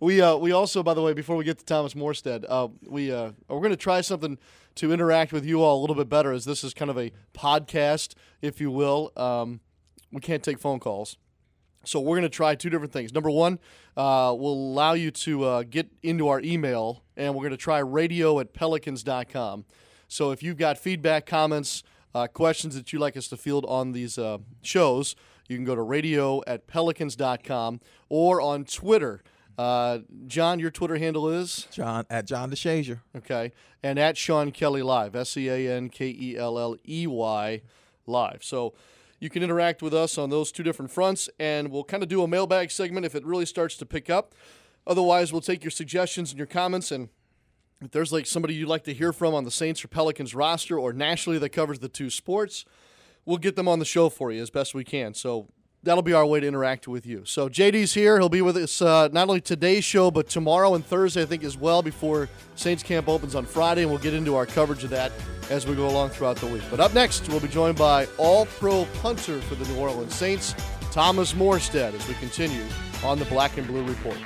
We 0.00 0.20
uh, 0.20 0.36
we 0.36 0.52
also, 0.52 0.82
by 0.82 0.92
the 0.92 1.00
way, 1.00 1.14
before 1.14 1.34
we 1.36 1.44
get 1.44 1.58
to 1.60 1.64
Thomas 1.64 1.94
Morstead, 1.94 2.44
uh, 2.48 2.68
we 2.86 3.10
uh, 3.10 3.30
we're 3.48 3.58
going 3.60 3.70
to 3.70 3.76
try 3.76 4.02
something 4.02 4.36
to 4.76 4.92
interact 4.92 5.32
with 5.32 5.46
you 5.46 5.62
all 5.62 5.78
a 5.78 5.80
little 5.80 5.96
bit 5.96 6.10
better, 6.10 6.30
as 6.30 6.44
this 6.44 6.62
is 6.62 6.74
kind 6.74 6.90
of 6.90 6.98
a 6.98 7.10
podcast, 7.32 8.14
if 8.42 8.60
you 8.60 8.70
will. 8.70 9.10
Um, 9.16 9.60
we 10.12 10.20
can't 10.20 10.42
take 10.42 10.58
phone 10.58 10.78
calls. 10.78 11.16
So 11.88 12.00
we're 12.00 12.16
going 12.16 12.22
to 12.22 12.28
try 12.28 12.54
two 12.54 12.68
different 12.70 12.92
things. 12.92 13.14
Number 13.14 13.30
one, 13.30 13.58
uh, 13.96 14.34
we'll 14.38 14.52
allow 14.52 14.92
you 14.92 15.10
to 15.10 15.44
uh, 15.44 15.62
get 15.62 15.90
into 16.02 16.28
our 16.28 16.40
email, 16.40 17.02
and 17.16 17.34
we're 17.34 17.42
going 17.42 17.50
to 17.50 17.56
try 17.56 17.78
radio 17.78 18.38
at 18.40 18.52
pelicans.com. 18.52 19.64
So 20.06 20.30
if 20.30 20.42
you've 20.42 20.58
got 20.58 20.78
feedback, 20.78 21.24
comments, 21.26 21.82
uh, 22.14 22.26
questions 22.26 22.74
that 22.74 22.92
you'd 22.92 23.00
like 23.00 23.16
us 23.16 23.28
to 23.28 23.36
field 23.36 23.64
on 23.66 23.92
these 23.92 24.18
uh, 24.18 24.38
shows, 24.62 25.16
you 25.48 25.56
can 25.56 25.64
go 25.64 25.74
to 25.74 25.82
radio 25.82 26.42
at 26.46 26.66
pelicans.com 26.66 27.80
or 28.08 28.40
on 28.40 28.64
Twitter. 28.64 29.22
Uh, 29.56 30.00
John, 30.26 30.60
your 30.60 30.70
Twitter 30.70 30.96
handle 30.98 31.28
is? 31.28 31.66
John 31.72 32.04
at 32.10 32.26
John 32.26 32.50
DeShazier. 32.50 33.00
Okay. 33.16 33.52
And 33.82 33.98
at 33.98 34.16
Sean 34.16 34.52
Kelley 34.52 34.82
Live, 34.82 35.16
S 35.16 35.36
E 35.36 35.48
A 35.48 35.74
N 35.74 35.88
K 35.88 36.14
E 36.16 36.36
L 36.36 36.58
L 36.58 36.76
E 36.86 37.06
Y 37.06 37.62
Live. 38.06 38.44
So 38.44 38.74
you 39.20 39.30
can 39.30 39.42
interact 39.42 39.82
with 39.82 39.92
us 39.92 40.16
on 40.16 40.30
those 40.30 40.52
two 40.52 40.62
different 40.62 40.90
fronts, 40.90 41.28
and 41.38 41.70
we'll 41.70 41.84
kind 41.84 42.02
of 42.02 42.08
do 42.08 42.22
a 42.22 42.28
mailbag 42.28 42.70
segment 42.70 43.04
if 43.04 43.14
it 43.14 43.24
really 43.24 43.46
starts 43.46 43.76
to 43.76 43.86
pick 43.86 44.08
up. 44.08 44.34
Otherwise, 44.86 45.32
we'll 45.32 45.42
take 45.42 45.64
your 45.64 45.70
suggestions 45.70 46.30
and 46.30 46.38
your 46.38 46.46
comments, 46.46 46.90
and 46.92 47.08
if 47.80 47.90
there's 47.90 48.12
like 48.12 48.26
somebody 48.26 48.54
you'd 48.54 48.68
like 48.68 48.84
to 48.84 48.94
hear 48.94 49.12
from 49.12 49.34
on 49.34 49.44
the 49.44 49.50
Saints 49.50 49.84
or 49.84 49.88
Pelicans 49.88 50.34
roster 50.34 50.78
or 50.78 50.92
nationally 50.92 51.38
that 51.38 51.50
covers 51.50 51.78
the 51.78 51.88
two 51.88 52.10
sports, 52.10 52.64
we'll 53.24 53.38
get 53.38 53.56
them 53.56 53.68
on 53.68 53.78
the 53.78 53.84
show 53.84 54.08
for 54.08 54.32
you 54.32 54.40
as 54.40 54.50
best 54.50 54.74
we 54.74 54.84
can. 54.84 55.14
So 55.14 55.48
that'll 55.88 56.02
be 56.02 56.12
our 56.12 56.26
way 56.26 56.38
to 56.38 56.46
interact 56.46 56.86
with 56.86 57.06
you. 57.06 57.22
So 57.24 57.48
JD's 57.48 57.94
here. 57.94 58.18
He'll 58.18 58.28
be 58.28 58.42
with 58.42 58.56
us 58.56 58.82
uh, 58.82 59.08
not 59.12 59.28
only 59.28 59.40
today's 59.40 59.84
show, 59.84 60.10
but 60.10 60.28
tomorrow 60.28 60.74
and 60.74 60.84
Thursday, 60.84 61.22
I 61.22 61.24
think, 61.24 61.44
as 61.44 61.56
well, 61.56 61.82
before 61.82 62.28
Saints 62.56 62.82
camp 62.82 63.08
opens 63.08 63.34
on 63.34 63.46
Friday. 63.46 63.82
And 63.82 63.90
we'll 63.90 64.00
get 64.00 64.14
into 64.14 64.36
our 64.36 64.46
coverage 64.46 64.84
of 64.84 64.90
that 64.90 65.12
as 65.50 65.66
we 65.66 65.74
go 65.74 65.88
along 65.88 66.10
throughout 66.10 66.36
the 66.36 66.46
week. 66.46 66.62
But 66.70 66.80
up 66.80 66.92
next, 66.94 67.28
we'll 67.28 67.40
be 67.40 67.48
joined 67.48 67.78
by 67.78 68.06
all 68.18 68.46
pro 68.46 68.86
punter 69.00 69.40
for 69.40 69.54
the 69.54 69.66
New 69.72 69.80
Orleans 69.80 70.14
Saints, 70.14 70.54
Thomas 70.90 71.32
Morstead, 71.32 71.94
as 71.94 72.06
we 72.06 72.14
continue 72.14 72.64
on 73.02 73.18
the 73.18 73.24
Black 73.26 73.56
and 73.56 73.66
Blue 73.66 73.84
Report. 73.84 74.18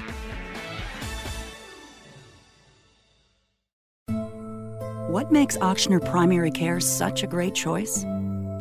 What 5.09 5.31
makes 5.31 5.59
Ochsner 5.59 6.03
Primary 6.03 6.51
Care 6.51 6.81
such 6.81 7.23
a 7.23 7.27
great 7.27 7.55
choice? 7.55 8.05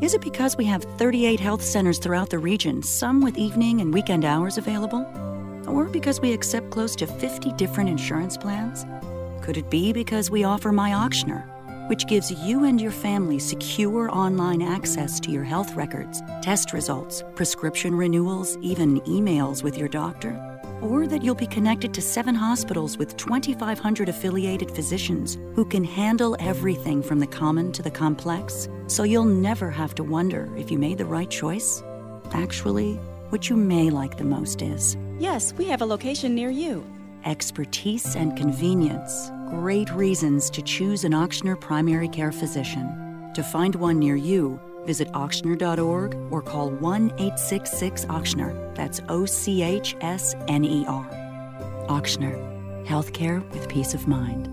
Is 0.01 0.15
it 0.15 0.21
because 0.21 0.57
we 0.57 0.65
have 0.65 0.83
38 0.97 1.39
health 1.39 1.61
centers 1.61 1.99
throughout 1.99 2.31
the 2.31 2.39
region, 2.39 2.81
some 2.81 3.21
with 3.21 3.37
evening 3.37 3.81
and 3.81 3.93
weekend 3.93 4.25
hours 4.25 4.57
available? 4.57 5.05
Or 5.67 5.85
because 5.85 6.19
we 6.19 6.33
accept 6.33 6.71
close 6.71 6.95
to 6.95 7.05
50 7.05 7.51
different 7.51 7.87
insurance 7.87 8.35
plans? 8.35 8.83
Could 9.45 9.57
it 9.57 9.69
be 9.69 9.93
because 9.93 10.31
we 10.31 10.43
offer 10.43 10.71
My 10.71 10.89
Ochsner, 10.89 11.47
which 11.87 12.07
gives 12.07 12.31
you 12.31 12.63
and 12.63 12.81
your 12.81 12.91
family 12.91 13.37
secure 13.37 14.09
online 14.11 14.63
access 14.63 15.19
to 15.19 15.29
your 15.29 15.43
health 15.43 15.75
records, 15.75 16.23
test 16.41 16.73
results, 16.73 17.23
prescription 17.35 17.93
renewals, 17.93 18.57
even 18.57 19.01
emails 19.01 19.61
with 19.61 19.77
your 19.77 19.87
doctor? 19.87 20.50
Or 20.81 21.07
that 21.07 21.21
you'll 21.23 21.35
be 21.35 21.47
connected 21.47 21.93
to 21.93 22.01
seven 22.01 22.33
hospitals 22.33 22.97
with 22.97 23.15
2,500 23.17 24.09
affiliated 24.09 24.71
physicians 24.71 25.37
who 25.53 25.63
can 25.63 25.83
handle 25.83 26.35
everything 26.39 27.03
from 27.03 27.19
the 27.19 27.27
common 27.27 27.71
to 27.73 27.83
the 27.83 27.91
complex, 27.91 28.67
so 28.87 29.03
you'll 29.03 29.23
never 29.25 29.69
have 29.69 29.93
to 29.95 30.03
wonder 30.03 30.49
if 30.57 30.71
you 30.71 30.79
made 30.79 30.97
the 30.97 31.05
right 31.05 31.29
choice? 31.29 31.83
Actually, 32.31 32.95
what 33.29 33.49
you 33.49 33.55
may 33.55 33.89
like 33.89 34.17
the 34.17 34.23
most 34.23 34.61
is 34.61 34.97
Yes, 35.19 35.53
we 35.53 35.65
have 35.65 35.81
a 35.81 35.85
location 35.85 36.33
near 36.33 36.49
you. 36.49 36.83
expertise 37.25 38.15
and 38.15 38.35
convenience. 38.35 39.29
Great 39.47 39.91
reasons 39.91 40.49
to 40.49 40.61
choose 40.63 41.03
an 41.03 41.11
Ochsner 41.11 41.59
primary 41.59 42.07
care 42.07 42.31
physician. 42.31 43.31
To 43.35 43.43
find 43.43 43.75
one 43.75 43.99
near 43.99 44.15
you, 44.15 44.59
visit 44.85 45.11
ochsner.org 45.13 46.15
or 46.31 46.41
call 46.41 46.69
1 46.69 47.11
866 47.11 48.05
Ochsner. 48.05 48.75
That's 48.75 49.01
O 49.09 49.25
C 49.25 49.63
H 49.63 49.95
S 50.01 50.35
N 50.47 50.63
E 50.63 50.85
R. 50.87 51.05
Ochsner. 51.87 52.35
Healthcare 52.85 53.49
with 53.51 53.69
peace 53.69 53.93
of 53.93 54.07
mind. 54.07 54.49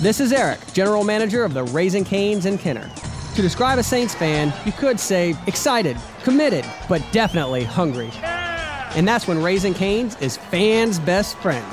This 0.00 0.18
is 0.18 0.32
Eric, 0.32 0.60
General 0.72 1.04
Manager 1.04 1.44
of 1.44 1.52
the 1.52 1.64
Raising 1.64 2.04
Canes 2.04 2.46
in 2.46 2.56
Kenner. 2.56 2.90
To 3.34 3.42
describe 3.42 3.78
a 3.78 3.82
Saints 3.82 4.14
fan, 4.14 4.52
you 4.64 4.72
could 4.72 4.98
say 4.98 5.34
excited, 5.46 5.96
committed, 6.22 6.64
but 6.88 7.04
definitely 7.12 7.64
hungry. 7.64 8.10
And 8.96 9.06
that's 9.06 9.28
when 9.28 9.42
Raising 9.42 9.74
Canes 9.74 10.16
is 10.20 10.36
fans' 10.36 10.98
best 10.98 11.36
friend. 11.38 11.66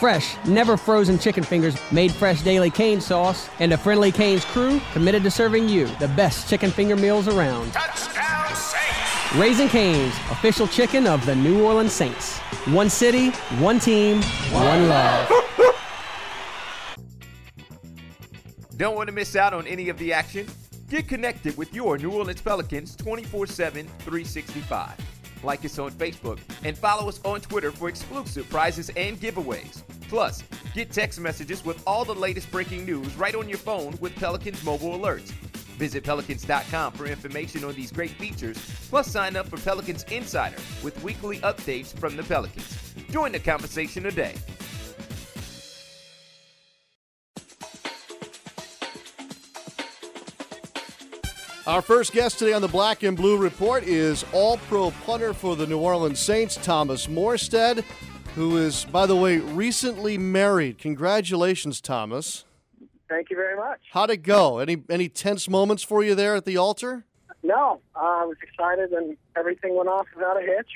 Fresh, 0.00 0.42
never 0.46 0.78
frozen 0.78 1.18
chicken 1.18 1.44
fingers 1.44 1.76
made 1.92 2.10
fresh 2.10 2.40
daily 2.40 2.70
cane 2.70 3.02
sauce, 3.02 3.50
and 3.58 3.70
a 3.74 3.76
friendly 3.76 4.10
Canes 4.10 4.46
crew 4.46 4.80
committed 4.94 5.22
to 5.24 5.30
serving 5.30 5.68
you 5.68 5.88
the 5.98 6.08
best 6.08 6.48
chicken 6.48 6.70
finger 6.70 6.96
meals 6.96 7.28
around. 7.28 7.70
Touchdown 7.74 8.56
Saints! 8.56 9.34
Raising 9.34 9.68
Canes, 9.68 10.14
official 10.30 10.66
chicken 10.66 11.06
of 11.06 11.26
the 11.26 11.36
New 11.36 11.66
Orleans 11.66 11.92
Saints. 11.92 12.38
One 12.68 12.88
city, 12.88 13.28
one 13.58 13.78
team, 13.78 14.22
one 14.52 14.88
love. 14.88 15.30
Don't 18.78 18.96
want 18.96 19.08
to 19.08 19.12
miss 19.12 19.36
out 19.36 19.52
on 19.52 19.66
any 19.66 19.90
of 19.90 19.98
the 19.98 20.14
action? 20.14 20.46
Get 20.88 21.08
connected 21.08 21.58
with 21.58 21.74
your 21.74 21.98
New 21.98 22.10
Orleans 22.10 22.40
Pelicans 22.40 22.96
24 22.96 23.48
7, 23.48 23.86
365. 23.98 25.19
Like 25.42 25.64
us 25.64 25.78
on 25.78 25.90
Facebook, 25.92 26.38
and 26.64 26.76
follow 26.76 27.08
us 27.08 27.20
on 27.24 27.40
Twitter 27.40 27.70
for 27.70 27.88
exclusive 27.88 28.48
prizes 28.50 28.90
and 28.96 29.18
giveaways. 29.20 29.82
Plus, 30.08 30.42
get 30.74 30.90
text 30.90 31.20
messages 31.20 31.64
with 31.64 31.82
all 31.86 32.04
the 32.04 32.14
latest 32.14 32.50
breaking 32.50 32.84
news 32.84 33.14
right 33.16 33.34
on 33.34 33.48
your 33.48 33.58
phone 33.58 33.96
with 34.00 34.14
Pelicans 34.16 34.62
mobile 34.64 34.98
alerts. 34.98 35.30
Visit 35.78 36.04
Pelicans.com 36.04 36.92
for 36.92 37.06
information 37.06 37.64
on 37.64 37.74
these 37.74 37.90
great 37.90 38.10
features, 38.10 38.58
plus 38.90 39.06
sign 39.06 39.34
up 39.36 39.48
for 39.48 39.56
Pelicans 39.56 40.04
Insider 40.10 40.58
with 40.82 41.02
weekly 41.02 41.38
updates 41.38 41.96
from 41.96 42.16
the 42.16 42.22
Pelicans. 42.22 42.94
Join 43.10 43.32
the 43.32 43.38
conversation 43.38 44.02
today. 44.02 44.34
Our 51.70 51.82
first 51.82 52.10
guest 52.10 52.40
today 52.40 52.52
on 52.52 52.62
the 52.62 52.68
Black 52.68 53.04
and 53.04 53.16
Blue 53.16 53.38
Report 53.38 53.84
is 53.84 54.24
All 54.32 54.56
Pro 54.56 54.90
punter 55.06 55.32
for 55.32 55.54
the 55.54 55.68
New 55.68 55.78
Orleans 55.78 56.18
Saints, 56.18 56.56
Thomas 56.56 57.06
Morstead, 57.06 57.84
who 58.34 58.56
is, 58.56 58.86
by 58.86 59.06
the 59.06 59.14
way, 59.14 59.38
recently 59.38 60.18
married. 60.18 60.78
Congratulations, 60.78 61.80
Thomas. 61.80 62.44
Thank 63.08 63.30
you 63.30 63.36
very 63.36 63.56
much. 63.56 63.78
How'd 63.92 64.10
it 64.10 64.24
go? 64.24 64.58
Any 64.58 64.82
any 64.90 65.08
tense 65.08 65.48
moments 65.48 65.84
for 65.84 66.02
you 66.02 66.16
there 66.16 66.34
at 66.34 66.44
the 66.44 66.56
altar? 66.56 67.04
No, 67.44 67.80
uh, 67.94 68.00
I 68.00 68.24
was 68.24 68.36
excited 68.42 68.90
and 68.90 69.16
everything 69.36 69.76
went 69.76 69.88
off 69.88 70.08
without 70.16 70.42
a 70.42 70.44
hitch 70.44 70.72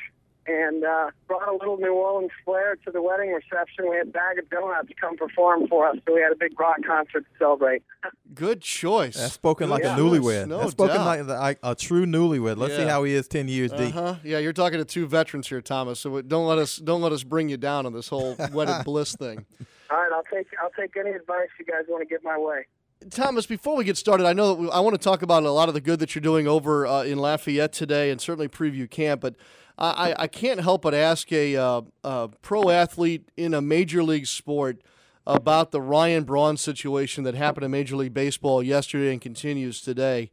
and 0.47 0.85
uh, 0.85 1.11
brought 1.27 1.49
a 1.49 1.53
little 1.53 1.77
New 1.79 1.93
Orleans 1.95 2.31
flair 2.45 2.77
to 2.85 2.91
the 2.91 3.01
wedding 3.03 3.31
reception. 3.33 3.89
We 3.91 3.97
had 3.97 4.13
Bag 4.13 4.39
of 4.39 4.49
Donuts 4.51 4.89
come 5.01 5.17
perform 5.17 5.69
for 5.69 5.87
us, 5.89 5.97
so 6.07 6.15
we 6.15 6.21
had 6.21 6.33
a 6.33 6.37
big 6.37 6.59
rock 6.59 6.77
concert 6.87 7.21
to 7.21 7.39
celebrate. 7.39 7.83
Good 8.35 8.61
choice. 8.61 9.17
That's 9.17 9.33
spoken 9.33 9.71
like 9.71 9.83
Yeah. 9.83 9.97
a 9.97 9.99
newlywed. 9.99 10.49
No 10.49 10.59
That's 10.59 10.73
spoken 10.73 10.97
doubt. 10.97 11.07
like, 11.07 11.27
the- 11.27 11.35
like 11.39 11.59
a 11.63 11.75
true 11.75 12.07
newlywed. 12.07 12.57
Let's 12.57 12.77
see 12.77 12.83
how 12.85 13.05
he 13.05 13.15
is 13.15 13.29
ten 13.29 13.49
years 13.49 13.71
deep. 13.73 13.95
Uh-huh. 13.97 14.17
Yeah, 14.25 14.39
you're 14.39 14.53
talking 14.53 14.79
to 14.79 14.85
two 14.85 15.07
veterans 15.07 15.49
here, 15.49 15.61
Thomas. 15.61 16.01
So 16.01 16.21
don't 16.23 16.47
let 16.47 16.59
us 16.59 16.77
don't 16.77 17.01
let 17.03 17.13
us 17.13 17.23
bring 17.25 17.49
you 17.49 17.57
down 17.57 17.87
on 17.87 17.93
this 17.93 18.09
whole 18.09 18.37
wedded 18.53 18.85
bliss 18.85 19.15
thing. 19.17 19.47
All 19.91 19.99
right, 19.99 20.11
I'll 20.13 20.23
take 20.25 20.47
I'll 20.63 20.71
take 20.71 20.97
any 20.97 21.11
advice 21.11 21.49
you 21.59 21.65
guys 21.65 21.85
want 21.89 22.03
to 22.03 22.07
give 22.07 22.23
my 22.25 22.37
way. 22.39 22.67
Thomas, 23.11 23.45
before 23.45 23.77
we 23.77 23.85
get 23.85 23.99
started, 23.99 24.25
I 24.27 24.33
know 24.33 24.49
that 24.49 24.55
we, 24.55 24.71
I 24.71 24.81
want 24.81 24.95
to 24.95 25.03
talk 25.03 25.21
about 25.21 25.43
a 25.43 25.51
lot 25.51 25.69
of 25.69 25.75
the 25.75 25.81
good 25.81 25.99
that 25.99 26.15
you're 26.15 26.23
doing 26.23 26.49
over 26.49 26.87
uh, 26.87 27.03
in 27.03 27.19
Lafayette 27.19 27.73
today, 27.75 28.11
and 28.11 28.19
certainly 28.19 28.49
preview 28.49 28.89
camp. 28.91 29.21
But 29.21 29.35
I, 29.77 30.15
I- 30.19 30.27
can't 30.29 30.61
help 30.61 30.83
but 30.83 30.95
ask 30.95 31.33
a, 31.33 31.57
uh, 31.57 31.83
a 32.05 32.29
pro 32.43 32.71
athlete 32.71 33.29
in 33.37 33.55
a 33.55 33.61
major 33.61 34.03
league 34.03 34.27
sport 34.27 34.81
about 35.27 35.71
the 35.71 35.81
Ryan 35.81 36.25
Braun 36.25 36.57
situation 36.57 37.25
that 37.25 37.35
happened 37.35 37.65
in 37.65 37.71
Major 37.71 37.97
League 37.97 38.15
Baseball 38.15 38.63
yesterday 38.63 39.11
and 39.13 39.21
continues 39.21 39.81
today. 39.81 40.31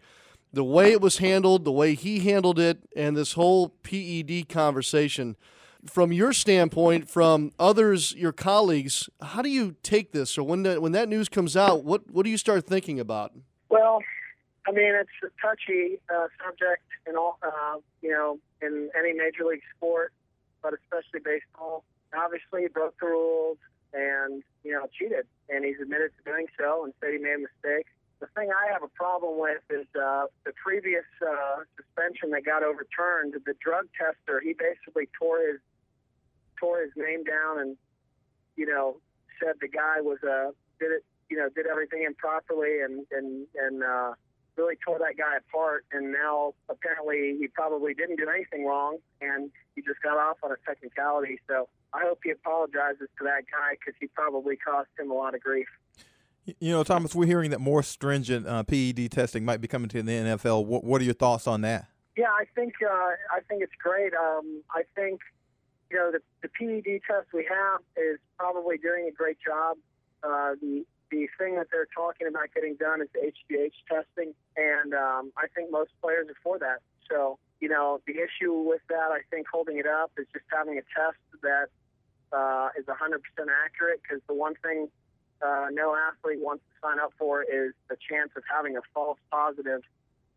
The 0.53 0.63
way 0.65 0.91
it 0.91 0.99
was 1.01 1.19
handled, 1.19 1.63
the 1.63 1.71
way 1.71 1.95
he 1.95 2.19
handled 2.19 2.59
it, 2.59 2.79
and 2.95 3.15
this 3.15 3.33
whole 3.33 3.69
PED 3.69 4.49
conversation. 4.49 5.37
From 5.85 6.11
your 6.11 6.33
standpoint, 6.33 7.09
from 7.09 7.53
others, 7.57 8.13
your 8.13 8.33
colleagues, 8.33 9.09
how 9.21 9.41
do 9.41 9.49
you 9.49 9.75
take 9.81 10.11
this? 10.11 10.37
Or 10.37 10.43
when 10.43 10.61
that 10.63 10.81
when 10.81 10.91
that 10.91 11.09
news 11.09 11.27
comes 11.29 11.55
out, 11.57 11.83
what 11.85 12.11
what 12.11 12.23
do 12.23 12.29
you 12.29 12.37
start 12.37 12.67
thinking 12.67 12.99
about? 12.99 13.31
Well, 13.69 14.03
I 14.67 14.71
mean, 14.71 14.93
it's 14.93 15.09
a 15.23 15.29
touchy 15.41 15.99
uh, 16.13 16.27
subject 16.43 16.85
in 17.07 17.15
all, 17.15 17.39
uh, 17.41 17.77
you 18.01 18.11
know, 18.11 18.37
in 18.61 18.89
any 18.97 19.13
major 19.13 19.43
league 19.43 19.65
sport, 19.75 20.13
but 20.61 20.73
especially 20.73 21.19
baseball. 21.23 21.83
Obviously, 22.13 22.63
he 22.63 22.67
broke 22.67 22.99
the 22.99 23.07
rules 23.07 23.57
and 23.93 24.43
you 24.63 24.71
know 24.71 24.87
cheated, 24.97 25.25
and 25.49 25.65
he's 25.65 25.79
admitted 25.81 26.11
to 26.17 26.31
doing 26.31 26.45
so 26.59 26.83
and 26.83 26.93
said 27.01 27.11
he 27.13 27.17
made 27.17 27.41
a 27.41 27.45
mistake. 27.49 27.87
The 28.19 28.27
thing 28.37 28.49
I 28.53 28.71
have 28.71 28.83
a 28.83 28.87
problem 28.87 29.39
with 29.39 29.65
is 29.71 29.87
uh, 29.97 30.25
the 30.45 30.53
previous 30.63 31.09
uh, 31.25 31.65
suspension 31.75 32.29
that 32.31 32.45
got 32.45 32.61
overturned. 32.61 33.33
The 33.33 33.55
drug 33.59 33.87
tester, 33.97 34.39
he 34.39 34.53
basically 34.53 35.09
tore 35.17 35.41
his 35.41 35.59
tore 36.59 36.81
his 36.81 36.91
name 36.95 37.23
down 37.23 37.59
and 37.59 37.77
you 38.55 38.67
know 38.67 38.97
said 39.41 39.55
the 39.59 39.67
guy 39.67 39.99
was 40.01 40.19
uh, 40.23 40.51
did 40.79 40.91
it 40.91 41.03
you 41.29 41.37
know 41.37 41.49
did 41.49 41.65
everything 41.65 42.03
improperly 42.05 42.81
and 42.81 43.07
and 43.11 43.47
and 43.55 43.83
uh, 43.83 44.13
really 44.61 44.77
tore 44.85 44.99
that 44.99 45.17
guy 45.17 45.37
apart. 45.37 45.85
And 45.91 46.11
now 46.11 46.53
apparently 46.69 47.37
he 47.39 47.47
probably 47.47 47.93
didn't 47.93 48.17
do 48.17 48.29
anything 48.29 48.65
wrong 48.65 48.97
and 49.19 49.49
he 49.75 49.81
just 49.81 50.01
got 50.01 50.17
off 50.17 50.37
on 50.43 50.51
a 50.51 50.55
technicality. 50.65 51.39
So 51.47 51.67
I 51.93 52.01
hope 52.03 52.19
he 52.23 52.31
apologizes 52.31 53.09
to 53.17 53.23
that 53.23 53.43
guy 53.51 53.73
because 53.79 53.95
he 53.99 54.07
probably 54.07 54.55
cost 54.55 54.89
him 54.99 55.09
a 55.09 55.13
lot 55.13 55.33
of 55.33 55.41
grief. 55.41 55.67
You 56.59 56.71
know, 56.71 56.83
Thomas, 56.83 57.13
we're 57.13 57.27
hearing 57.27 57.51
that 57.51 57.59
more 57.59 57.83
stringent 57.83 58.47
uh, 58.47 58.63
PED 58.63 59.11
testing 59.11 59.45
might 59.45 59.61
be 59.61 59.67
coming 59.67 59.89
to 59.89 60.01
the 60.01 60.11
NFL. 60.11 60.65
What, 60.65 60.83
what 60.83 61.01
are 61.01 61.03
your 61.03 61.13
thoughts 61.13 61.47
on 61.47 61.61
that? 61.61 61.87
Yeah, 62.17 62.29
I 62.29 62.45
think 62.55 62.73
uh, 62.83 62.91
I 62.91 63.39
think 63.47 63.63
it's 63.63 63.75
great. 63.81 64.13
Um, 64.13 64.63
I 64.69 64.81
think 64.95 65.21
you 65.89 65.97
know 65.97 66.11
the, 66.11 66.19
the 66.41 66.49
PED 66.49 67.01
test 67.07 67.27
we 67.33 67.47
have 67.49 67.79
is 67.95 68.19
probably 68.37 68.77
doing 68.77 69.07
a 69.07 69.11
great 69.11 69.37
job. 69.45 69.77
Uh, 70.23 70.55
the 70.61 70.83
the 71.11 71.27
thing 71.37 71.55
that 71.55 71.67
they're 71.71 71.91
talking 71.93 72.27
about 72.27 72.47
getting 72.55 72.75
done 72.75 73.01
is 73.01 73.09
the 73.13 73.19
HGH 73.19 73.75
testing, 73.87 74.33
and 74.55 74.93
um, 74.93 75.31
I 75.37 75.47
think 75.53 75.69
most 75.69 75.91
players 76.01 76.27
are 76.29 76.39
for 76.41 76.57
that. 76.59 76.79
So 77.09 77.37
you 77.59 77.69
know 77.69 77.99
the 78.07 78.13
issue 78.13 78.53
with 78.53 78.81
that, 78.89 79.11
I 79.11 79.19
think 79.29 79.47
holding 79.51 79.77
it 79.77 79.85
up 79.85 80.11
is 80.17 80.25
just 80.33 80.45
having 80.51 80.79
a 80.79 80.85
test 80.95 81.19
that 81.43 81.67
uh, 82.31 82.69
is 82.79 82.85
100% 82.85 83.19
accurate. 83.65 84.01
Because 84.01 84.23
the 84.27 84.33
one 84.33 84.55
thing 84.63 84.87
uh, 85.41 85.67
no 85.71 85.95
athlete 85.95 86.39
wants 86.39 86.63
to 86.63 86.87
sign 86.87 86.99
up 86.99 87.11
for 87.19 87.43
is 87.43 87.73
the 87.89 87.97
chance 88.09 88.31
of 88.35 88.43
having 88.49 88.77
a 88.77 88.81
false 88.93 89.19
positive 89.29 89.81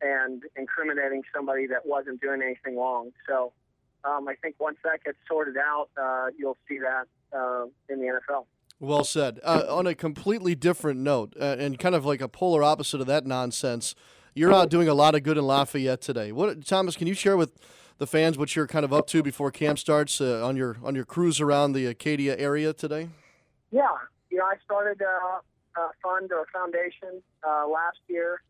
and 0.00 0.43
incriminating 0.57 1.23
somebody 1.35 1.66
that 1.66 1.87
wasn't 1.87 2.21
doing 2.21 2.43
anything 2.43 2.76
wrong. 2.76 3.12
So 3.28 3.52
um, 4.04 4.28
I 4.28 4.35
think 4.35 4.57
once 4.59 4.76
that 4.85 5.04
gets 5.04 5.19
sorted 5.28 5.57
out, 5.57 5.88
uh, 5.97 6.26
you'll 6.37 6.59
see 6.69 6.78
that 6.78 7.07
uh, 7.33 7.66
in 7.88 8.00
the 8.00 8.07
NFL. 8.07 8.47
Well 8.81 9.04
said. 9.04 9.40
Uh, 9.43 9.64
on 9.69 9.87
a 9.87 9.95
completely 9.95 10.54
different 10.54 11.00
note, 11.00 11.35
uh, 11.40 11.57
and 11.59 11.78
kind 11.78 11.95
of 11.95 12.04
like 12.04 12.21
a 12.21 12.28
polar 12.28 12.62
opposite 12.62 13.00
of 13.00 13.07
that 13.07 13.26
nonsense, 13.26 13.95
you're 14.35 14.52
out 14.52 14.69
doing 14.69 14.88
a 14.88 14.95
lot 14.95 15.14
of 15.14 15.23
good 15.23 15.38
in 15.38 15.45
Lafayette 15.45 16.00
today. 16.00 16.33
What, 16.33 16.66
Thomas? 16.66 16.97
Can 16.97 17.07
you 17.07 17.14
share 17.14 17.37
with 17.37 17.52
the 17.99 18.07
fans 18.07 18.37
what 18.37 18.54
you're 18.57 18.66
kind 18.66 18.85
of 18.85 18.93
up 18.93 19.07
to 19.09 19.23
before 19.23 19.50
camp 19.50 19.78
starts 19.78 20.21
uh, 20.21 20.45
on 20.45 20.57
your 20.57 20.76
on 20.83 20.95
your 20.95 21.04
cruise 21.04 21.40
around 21.40 21.73
the 21.73 21.87
Acadia 21.87 22.37
area 22.37 22.73
today? 22.73 23.09
Yeah, 23.71 23.87
you 24.31 24.38
know, 24.38 24.45
I 24.45 24.54
started 24.64 25.00
uh, 25.00 25.81
a 25.81 25.90
fund 26.02 26.33
or 26.33 26.43
a 26.43 26.47
foundation 26.52 27.23
uh, 27.47 27.66
last 27.69 27.99
year 28.09 28.43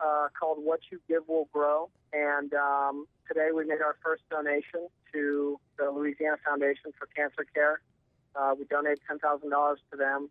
uh, 0.00 0.28
called 0.38 0.58
What 0.62 0.80
You 0.90 1.00
Give 1.08 1.22
Will 1.26 1.48
Grow, 1.52 1.88
and 2.12 2.52
um, 2.54 3.06
today 3.26 3.48
we 3.54 3.64
made 3.64 3.80
our 3.80 3.96
first 4.04 4.22
donation 4.30 4.88
to 5.12 5.58
the 5.78 5.90
Louisiana 5.90 6.36
Foundation 6.44 6.92
for 6.98 7.06
Cancer 7.16 7.46
Care. 7.54 7.80
Uh, 8.34 8.54
we 8.58 8.64
donated 8.64 9.00
ten 9.06 9.18
thousand 9.18 9.50
dollars 9.50 9.80
to 9.90 9.96
them, 9.96 10.28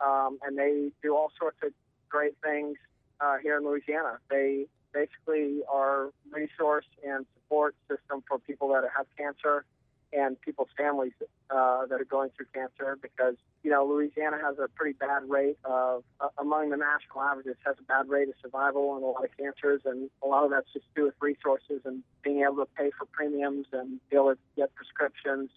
um, 0.00 0.38
and 0.42 0.58
they 0.58 0.90
do 1.02 1.16
all 1.16 1.32
sorts 1.38 1.58
of 1.62 1.72
great 2.08 2.34
things 2.42 2.76
uh, 3.20 3.36
here 3.42 3.56
in 3.58 3.64
Louisiana. 3.64 4.18
They 4.30 4.66
basically 4.92 5.60
are 5.72 6.10
resource 6.30 6.86
and 7.06 7.26
support 7.34 7.74
system 7.88 8.22
for 8.28 8.38
people 8.38 8.68
that 8.68 8.84
have 8.96 9.06
cancer 9.16 9.64
and 10.12 10.40
people's 10.40 10.68
families 10.76 11.12
uh, 11.50 11.86
that 11.86 12.00
are 12.00 12.04
going 12.04 12.30
through 12.36 12.46
cancer 12.52 12.98
because 13.00 13.36
you 13.62 13.70
know 13.70 13.84
Louisiana 13.84 14.38
has 14.42 14.58
a 14.58 14.68
pretty 14.68 14.96
bad 14.98 15.28
rate 15.28 15.58
of 15.64 16.02
uh, 16.20 16.28
among 16.38 16.70
the 16.70 16.76
national 16.76 17.22
averages 17.22 17.56
has 17.64 17.76
a 17.78 17.84
bad 17.84 18.08
rate 18.08 18.28
of 18.28 18.34
survival 18.42 18.96
in 18.96 19.02
a 19.02 19.06
lot 19.06 19.24
of 19.24 19.30
cancers. 19.36 19.82
And 19.84 20.10
a 20.22 20.26
lot 20.26 20.44
of 20.44 20.50
that's 20.50 20.72
just 20.72 20.86
do 20.94 21.04
with 21.04 21.14
resources 21.20 21.82
and 21.84 22.02
being 22.22 22.42
able 22.42 22.64
to 22.64 22.68
pay 22.76 22.90
for 22.98 23.06
premiums 23.06 23.66
and 23.72 24.00
be 24.10 24.16
able 24.16 24.34
to 24.34 24.38
get 24.56 24.74
prescriptions 24.74 25.50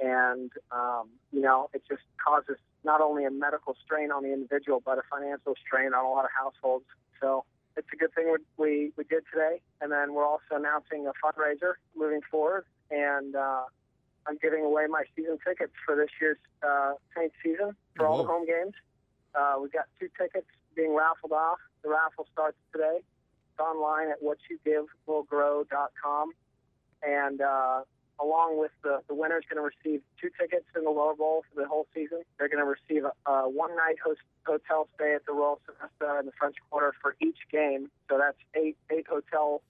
and 0.00 0.50
um, 0.70 1.08
you 1.32 1.40
know 1.40 1.70
it 1.72 1.82
just 1.88 2.02
causes 2.22 2.56
not 2.84 3.00
only 3.00 3.24
a 3.24 3.30
medical 3.30 3.74
strain 3.84 4.10
on 4.10 4.22
the 4.22 4.32
individual 4.32 4.82
but 4.84 4.98
a 4.98 5.02
financial 5.10 5.54
strain 5.66 5.94
on 5.94 6.04
a 6.04 6.10
lot 6.10 6.24
of 6.24 6.30
households 6.36 6.84
so 7.20 7.44
it's 7.76 7.88
a 7.92 7.96
good 7.96 8.12
thing 8.14 8.34
we, 8.56 8.92
we, 8.96 9.04
did 9.04 9.22
today 9.32 9.60
and 9.80 9.92
then 9.92 10.14
we're 10.14 10.26
also 10.26 10.52
announcing 10.52 11.06
a 11.06 11.12
fundraiser 11.24 11.74
moving 11.96 12.20
forward 12.30 12.64
and 12.90 13.34
uh, 13.34 13.62
I'm 14.26 14.38
giving 14.42 14.64
away 14.64 14.86
my 14.88 15.04
season 15.14 15.38
tickets 15.46 15.72
for 15.84 15.94
this 15.96 16.08
year's 16.20 16.38
uh, 16.66 16.94
Saints 17.16 17.36
season 17.42 17.76
for 17.94 18.06
all 18.06 18.18
the 18.18 18.24
home 18.24 18.44
games. 18.46 18.74
Uh, 19.34 19.56
we've 19.60 19.72
got 19.72 19.86
two 20.00 20.08
tickets 20.18 20.46
being 20.74 20.94
raffled 20.94 21.32
off. 21.32 21.58
The 21.82 21.90
raffle 21.90 22.26
starts 22.32 22.56
today. 22.72 22.98
It's 22.98 23.60
online 23.60 24.08
at 24.10 24.22
whatyougivewillgrow.com. 24.22 26.30
And 27.02 27.40
uh, 27.40 27.82
along 28.20 28.58
with 28.58 28.70
the, 28.82 29.00
the 29.08 29.14
winner's 29.14 29.44
going 29.48 29.62
to 29.62 29.70
receive 29.76 30.00
two 30.20 30.30
tickets 30.40 30.64
in 30.76 30.84
the 30.84 30.90
lower 30.90 31.14
bowl 31.14 31.44
for 31.52 31.60
the 31.60 31.68
whole 31.68 31.86
season. 31.94 32.22
They're 32.38 32.48
going 32.48 32.64
to 32.64 32.70
receive 32.70 33.04
a, 33.04 33.30
a 33.30 33.48
one 33.48 33.76
night 33.76 33.96
host, 34.02 34.20
hotel 34.46 34.88
stay 34.94 35.14
at 35.14 35.26
the 35.26 35.32
Royal 35.32 35.60
Sonesta 35.66 36.20
in 36.20 36.26
the 36.26 36.32
French 36.38 36.56
Quarter 36.70 36.94
for 37.00 37.16
each 37.20 37.38
game. 37.50 37.90
So 38.08 38.18
that's 38.18 38.38
eight 38.54 38.76
eight 38.90 39.06
hotel 39.08 39.62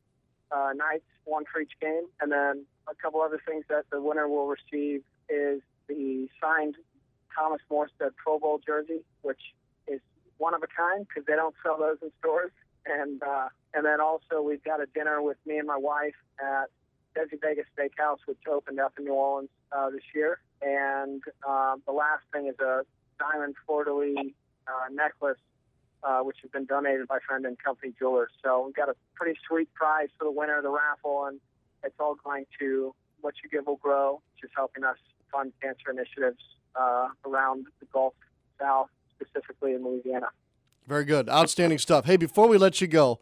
uh, 0.50 0.70
nights, 0.74 1.04
one 1.24 1.44
for 1.52 1.60
each 1.60 1.72
game. 1.80 2.06
And 2.20 2.30
then 2.30 2.64
a 2.88 2.94
couple 2.94 3.20
other 3.20 3.40
things 3.46 3.64
that 3.68 3.84
the 3.90 4.00
winner 4.00 4.28
will 4.28 4.46
receive 4.46 5.02
is 5.28 5.60
the 5.88 6.28
signed 6.40 6.76
Thomas 7.34 7.60
Morstead 7.70 8.14
Pro 8.16 8.38
Bowl 8.38 8.60
jersey, 8.64 9.00
which 9.22 9.40
is 9.88 10.00
one 10.38 10.54
of 10.54 10.62
a 10.62 10.66
kind 10.66 11.06
because 11.06 11.26
they 11.26 11.34
don't 11.34 11.54
sell 11.62 11.78
those 11.78 11.98
in 12.02 12.10
stores. 12.20 12.52
And 12.86 13.22
uh, 13.22 13.48
and 13.74 13.84
then 13.84 14.00
also 14.00 14.40
we've 14.40 14.62
got 14.62 14.80
a 14.80 14.86
dinner 14.86 15.20
with 15.20 15.38
me 15.44 15.58
and 15.58 15.66
my 15.66 15.76
wife 15.76 16.14
at 16.40 16.70
Desi 17.16 17.40
Vega's 17.40 17.66
Steakhouse, 17.76 18.18
which 18.26 18.38
opened 18.50 18.78
up 18.80 18.92
in 18.99 19.04
New 19.04 19.14
Orleans 19.14 19.49
uh, 19.73 19.90
this 19.90 20.02
year. 20.14 20.38
And 20.62 21.23
uh, 21.49 21.76
the 21.87 21.92
last 21.92 22.25
thing 22.32 22.46
is 22.46 22.58
a 22.61 22.82
diamond 23.18 23.54
fleur 23.66 23.85
uh, 23.88 24.73
necklace, 24.92 25.38
uh, 26.02 26.20
which 26.20 26.38
has 26.42 26.50
been 26.50 26.66
donated 26.66 27.08
by 27.08 27.18
Friend 27.26 27.44
and 27.46 27.58
Company 27.58 27.92
Jewelers. 27.99 28.30
So 28.44 28.64
we've 28.66 28.75
got 28.75 28.88
a 28.88 28.94
pretty 29.14 29.38
sweet 29.49 29.73
prize 29.75 30.08
for 30.18 30.25
the 30.25 30.30
winner 30.30 30.58
of 30.58 30.62
the 30.62 30.70
raffle, 30.70 31.25
and 31.26 31.40
it's 31.82 31.94
all 31.99 32.16
going 32.23 32.46
to 32.61 32.94
What 33.20 33.35
You 33.42 33.50
Give 33.50 33.66
Will 33.66 33.76
Grow, 33.76 34.20
which 34.35 34.44
is 34.44 34.50
helping 34.54 34.85
us 34.85 34.96
fund 35.32 35.52
cancer 35.62 35.90
initiatives 35.90 36.42
uh, 36.75 37.08
around 37.25 37.66
the 37.80 37.87
Gulf 37.92 38.14
South, 38.61 38.88
specifically 39.14 39.75
in 39.75 39.85
Louisiana. 39.85 40.28
Very 40.87 41.04
good. 41.04 41.28
Outstanding 41.28 41.78
stuff. 41.78 42.04
Hey, 42.04 42.16
before 42.16 42.49
we 42.49 42.58
let 42.58 42.80
you 42.80 42.87
go, 42.87 43.18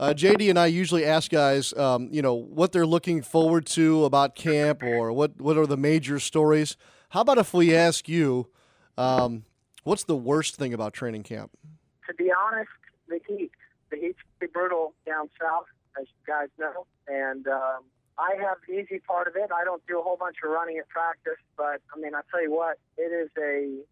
uh, 0.00 0.14
JD 0.14 0.48
and 0.48 0.58
I 0.58 0.66
usually 0.66 1.04
ask 1.04 1.30
guys, 1.30 1.74
um, 1.74 2.08
you 2.10 2.22
know, 2.22 2.34
what 2.34 2.72
they're 2.72 2.86
looking 2.86 3.20
forward 3.20 3.66
to 3.66 4.06
about 4.06 4.34
camp 4.34 4.82
or 4.82 5.12
what, 5.12 5.38
what 5.38 5.58
are 5.58 5.66
the 5.66 5.76
major 5.76 6.18
stories. 6.18 6.78
How 7.10 7.20
about 7.20 7.36
if 7.36 7.52
we 7.52 7.76
ask 7.76 8.08
you, 8.08 8.48
um, 8.96 9.44
what's 9.84 10.04
the 10.04 10.16
worst 10.16 10.56
thing 10.56 10.72
about 10.72 10.94
training 10.94 11.22
camp? 11.22 11.50
To 12.08 12.14
be 12.14 12.32
honest, 12.32 12.70
the 13.08 13.20
heat. 13.28 13.50
The 13.90 13.98
heat's 13.98 14.18
pretty 14.38 14.52
brutal 14.52 14.94
down 15.04 15.28
south, 15.38 15.66
as 16.00 16.06
you 16.06 16.32
guys 16.32 16.48
know. 16.58 16.86
And 17.06 17.46
um, 17.46 17.82
I 18.16 18.36
have 18.40 18.56
the 18.66 18.78
easy 18.78 19.00
part 19.00 19.28
of 19.28 19.36
it. 19.36 19.50
I 19.54 19.64
don't 19.64 19.86
do 19.86 20.00
a 20.00 20.02
whole 20.02 20.16
bunch 20.16 20.36
of 20.42 20.50
running 20.50 20.78
at 20.78 20.88
practice, 20.88 21.42
but 21.58 21.82
I 21.94 22.00
mean, 22.00 22.14
I 22.14 22.22
tell 22.30 22.42
you 22.42 22.52
what, 22.52 22.78
it 22.96 23.12
is 23.12 23.28
a 23.36 23.82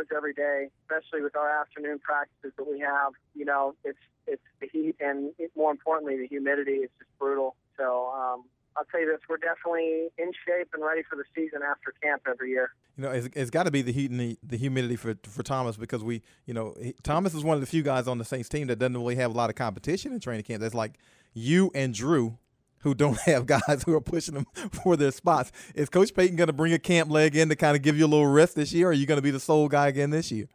outdoors 0.00 0.16
every 0.16 0.32
day, 0.32 0.68
especially 0.82 1.22
with 1.22 1.36
our 1.36 1.48
afternoon 1.60 1.98
practices 1.98 2.52
that 2.56 2.68
we 2.68 2.80
have. 2.80 3.12
You 3.34 3.44
know, 3.44 3.74
it's 3.84 3.98
it's 4.26 4.42
the 4.60 4.68
heat 4.72 4.96
and 5.00 5.32
it, 5.38 5.50
more 5.56 5.70
importantly 5.70 6.16
the 6.16 6.26
humidity 6.26 6.82
is 6.84 6.90
just 6.98 7.10
brutal. 7.18 7.56
So 7.76 8.12
um, 8.14 8.44
I'll 8.76 8.84
tell 8.90 9.00
you 9.00 9.06
this: 9.06 9.20
we're 9.28 9.38
definitely 9.38 10.08
in 10.18 10.32
shape 10.46 10.68
and 10.74 10.84
ready 10.84 11.02
for 11.08 11.16
the 11.16 11.24
season 11.34 11.60
after 11.68 11.92
camp 12.02 12.22
every 12.28 12.50
year. 12.50 12.70
You 12.96 13.04
know, 13.04 13.10
it's, 13.12 13.28
it's 13.34 13.50
got 13.50 13.64
to 13.64 13.70
be 13.70 13.82
the 13.82 13.92
heat 13.92 14.10
and 14.10 14.20
the, 14.20 14.38
the 14.42 14.56
humidity 14.56 14.96
for 14.96 15.16
for 15.28 15.42
Thomas 15.42 15.76
because 15.76 16.04
we, 16.04 16.22
you 16.46 16.54
know, 16.54 16.74
he, 16.80 16.94
Thomas 17.02 17.34
is 17.34 17.44
one 17.44 17.54
of 17.54 17.60
the 17.60 17.66
few 17.66 17.82
guys 17.82 18.06
on 18.08 18.18
the 18.18 18.24
Saints 18.24 18.48
team 18.48 18.66
that 18.68 18.78
doesn't 18.78 18.96
really 18.96 19.16
have 19.16 19.32
a 19.32 19.36
lot 19.36 19.50
of 19.50 19.56
competition 19.56 20.12
in 20.12 20.20
training 20.20 20.44
camp. 20.44 20.60
That's 20.60 20.74
like 20.74 20.98
you 21.32 21.70
and 21.74 21.94
Drew 21.94 22.38
who 22.80 22.94
don't 22.94 23.18
have 23.26 23.46
guys 23.46 23.82
who 23.84 23.94
are 23.94 24.00
pushing 24.00 24.34
them 24.34 24.46
for 24.82 24.96
their 24.96 25.10
spots. 25.10 25.52
Is 25.74 25.88
Coach 25.88 26.14
Payton 26.14 26.36
going 26.36 26.48
to 26.48 26.52
bring 26.52 26.72
a 26.72 26.78
camp 26.78 27.10
leg 27.10 27.36
in 27.36 27.48
to 27.48 27.56
kind 27.56 27.76
of 27.76 27.82
give 27.82 27.98
you 27.98 28.06
a 28.06 28.08
little 28.08 28.26
rest 28.26 28.56
this 28.56 28.72
year, 28.72 28.88
or 28.88 28.90
are 28.90 28.94
you 28.94 29.06
going 29.06 29.18
to 29.18 29.22
be 29.22 29.30
the 29.30 29.40
sole 29.40 29.68
guy 29.68 29.88
again 29.88 30.10
this 30.10 30.30
year? 30.30 30.48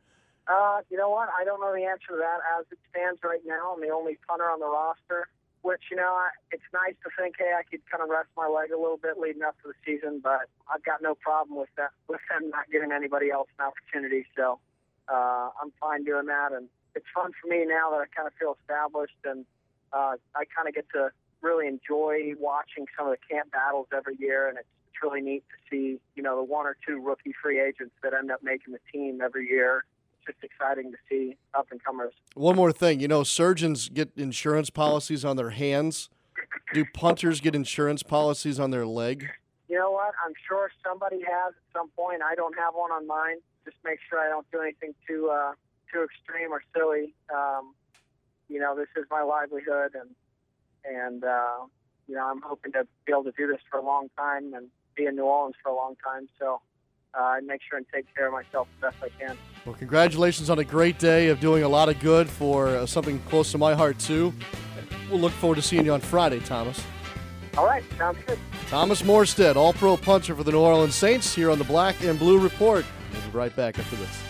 Uh, 0.47 0.81
you 0.89 0.97
know 0.97 1.09
what? 1.09 1.29
I 1.37 1.43
don't 1.43 1.59
know 1.59 1.73
the 1.73 1.85
answer 1.85 2.07
to 2.09 2.17
that. 2.17 2.39
As 2.59 2.65
it 2.71 2.77
stands 2.91 3.19
right 3.23 3.41
now, 3.45 3.73
I'm 3.73 3.81
the 3.81 3.89
only 3.89 4.17
punter 4.27 4.45
on 4.45 4.59
the 4.59 4.67
roster. 4.67 5.27
Which 5.63 5.81
you 5.89 5.97
know, 5.97 6.13
I, 6.13 6.29
it's 6.51 6.69
nice 6.71 6.93
to 7.01 7.09
think, 7.17 7.37
hey, 7.39 7.49
I 7.57 7.63
could 7.63 7.81
kind 7.89 8.03
of 8.03 8.09
rest 8.09 8.29
my 8.37 8.45
leg 8.45 8.69
a 8.69 8.77
little 8.77 9.01
bit 9.01 9.17
leading 9.17 9.41
up 9.41 9.57
to 9.63 9.73
the 9.73 9.77
season, 9.81 10.21
but 10.21 10.45
I've 10.69 10.83
got 10.83 11.01
no 11.01 11.15
problem 11.15 11.57
with 11.57 11.73
that 11.77 11.89
with 12.07 12.21
them 12.29 12.51
not 12.51 12.69
giving 12.71 12.91
anybody 12.91 13.31
else 13.31 13.47
an 13.57 13.65
opportunity. 13.65 14.27
So 14.37 14.59
uh, 15.09 15.49
I'm 15.57 15.73
fine 15.81 16.03
doing 16.03 16.27
that, 16.27 16.53
and 16.53 16.69
it's 16.93 17.09
fun 17.15 17.31
for 17.41 17.49
me 17.49 17.65
now 17.65 17.89
that 17.89 17.97
I 17.97 18.05
kind 18.15 18.27
of 18.27 18.33
feel 18.37 18.55
established, 18.61 19.17
and 19.25 19.43
uh, 19.91 20.21
I 20.37 20.45
kind 20.55 20.69
of 20.69 20.75
get 20.75 20.85
to 20.93 21.09
really 21.45 21.67
enjoy 21.67 22.33
watching 22.39 22.87
some 22.97 23.07
of 23.07 23.13
the 23.13 23.33
camp 23.33 23.51
battles 23.51 23.87
every 23.95 24.17
year, 24.19 24.49
and 24.49 24.57
it's, 24.57 24.67
it's 24.87 25.03
really 25.03 25.21
neat 25.21 25.43
to 25.49 25.57
see, 25.69 25.99
you 26.15 26.23
know, 26.23 26.35
the 26.35 26.43
one 26.43 26.65
or 26.65 26.75
two 26.85 26.99
rookie 26.99 27.33
free 27.41 27.61
agents 27.61 27.93
that 28.01 28.13
end 28.13 28.31
up 28.31 28.41
making 28.43 28.73
the 28.73 28.79
team 28.91 29.21
every 29.21 29.47
year. 29.47 29.85
It's 30.17 30.33
just 30.33 30.43
exciting 30.43 30.91
to 30.91 30.97
see 31.07 31.37
up 31.53 31.67
and 31.71 31.81
comers. 31.83 32.13
One 32.33 32.55
more 32.55 32.71
thing, 32.71 32.99
you 32.99 33.07
know, 33.07 33.23
surgeons 33.23 33.89
get 33.89 34.11
insurance 34.17 34.71
policies 34.71 35.23
on 35.23 35.37
their 35.37 35.51
hands. 35.51 36.09
Do 36.73 36.83
punters 36.93 37.39
get 37.41 37.55
insurance 37.55 38.01
policies 38.01 38.59
on 38.59 38.71
their 38.71 38.87
leg? 38.87 39.29
You 39.69 39.77
know 39.77 39.91
what? 39.91 40.13
I'm 40.25 40.33
sure 40.47 40.71
somebody 40.83 41.21
has 41.21 41.53
at 41.53 41.79
some 41.79 41.89
point. 41.89 42.21
I 42.23 42.35
don't 42.35 42.57
have 42.57 42.73
one 42.73 42.91
on 42.91 43.05
mine. 43.07 43.37
Just 43.63 43.77
make 43.83 43.99
sure 44.09 44.19
I 44.19 44.29
don't 44.29 44.49
do 44.51 44.61
anything 44.61 44.93
too 45.07 45.29
uh, 45.31 45.53
too 45.91 46.03
extreme 46.03 46.51
or 46.51 46.61
silly. 46.75 47.13
Um, 47.33 47.73
you 48.47 48.59
know, 48.59 48.75
this 48.75 48.87
is 48.95 49.05
my 49.09 49.23
livelihood, 49.23 49.95
and 49.95 50.09
and 50.87 51.23
uh, 51.23 51.65
you 52.07 52.15
know 52.15 52.25
I'm 52.25 52.41
hoping 52.41 52.71
to 52.73 52.87
be 53.05 53.11
able 53.11 53.23
to 53.25 53.33
do 53.37 53.47
this 53.47 53.61
for 53.69 53.79
a 53.79 53.83
long 53.83 54.09
time 54.17 54.53
and 54.53 54.67
be 54.95 55.05
in 55.05 55.15
New 55.15 55.23
Orleans 55.23 55.55
for 55.61 55.69
a 55.69 55.75
long 55.75 55.95
time. 56.03 56.27
So 56.39 56.61
uh, 57.17 57.21
I 57.21 57.39
make 57.41 57.61
sure 57.67 57.77
and 57.77 57.87
take 57.93 58.05
care 58.15 58.27
of 58.27 58.33
myself 58.33 58.67
the 58.79 58.87
best 58.87 58.97
I 59.03 59.09
can. 59.19 59.37
Well, 59.65 59.75
congratulations 59.75 60.49
on 60.49 60.59
a 60.59 60.63
great 60.63 60.99
day 60.99 61.29
of 61.29 61.39
doing 61.39 61.63
a 61.63 61.69
lot 61.69 61.89
of 61.89 61.99
good 61.99 62.29
for 62.29 62.67
uh, 62.69 62.85
something 62.85 63.19
close 63.29 63.51
to 63.51 63.57
my 63.57 63.73
heart 63.73 63.99
too. 63.99 64.33
We'll 65.09 65.19
look 65.19 65.33
forward 65.33 65.55
to 65.55 65.61
seeing 65.61 65.85
you 65.85 65.93
on 65.93 66.01
Friday, 66.01 66.39
Thomas. 66.39 66.81
All 67.57 67.65
right, 67.65 67.83
sounds 67.97 68.17
good. 68.25 68.37
Thomas 68.69 69.01
Morstead, 69.01 69.55
All 69.55 69.71
Pro 69.71 69.95
puncher 69.95 70.35
for 70.35 70.43
the 70.43 70.51
New 70.51 70.59
Orleans 70.59 70.95
Saints, 70.95 71.33
here 71.33 71.49
on 71.49 71.57
the 71.57 71.63
Black 71.63 71.95
and 72.03 72.19
Blue 72.19 72.39
Report. 72.39 72.85
We'll 73.13 73.21
be 73.21 73.37
right 73.37 73.55
back 73.55 73.79
after 73.79 73.95
this. 73.95 74.21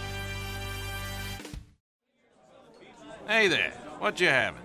Hey 3.27 3.47
there, 3.47 3.71
what 3.97 4.19
you 4.19 4.27
having? 4.27 4.64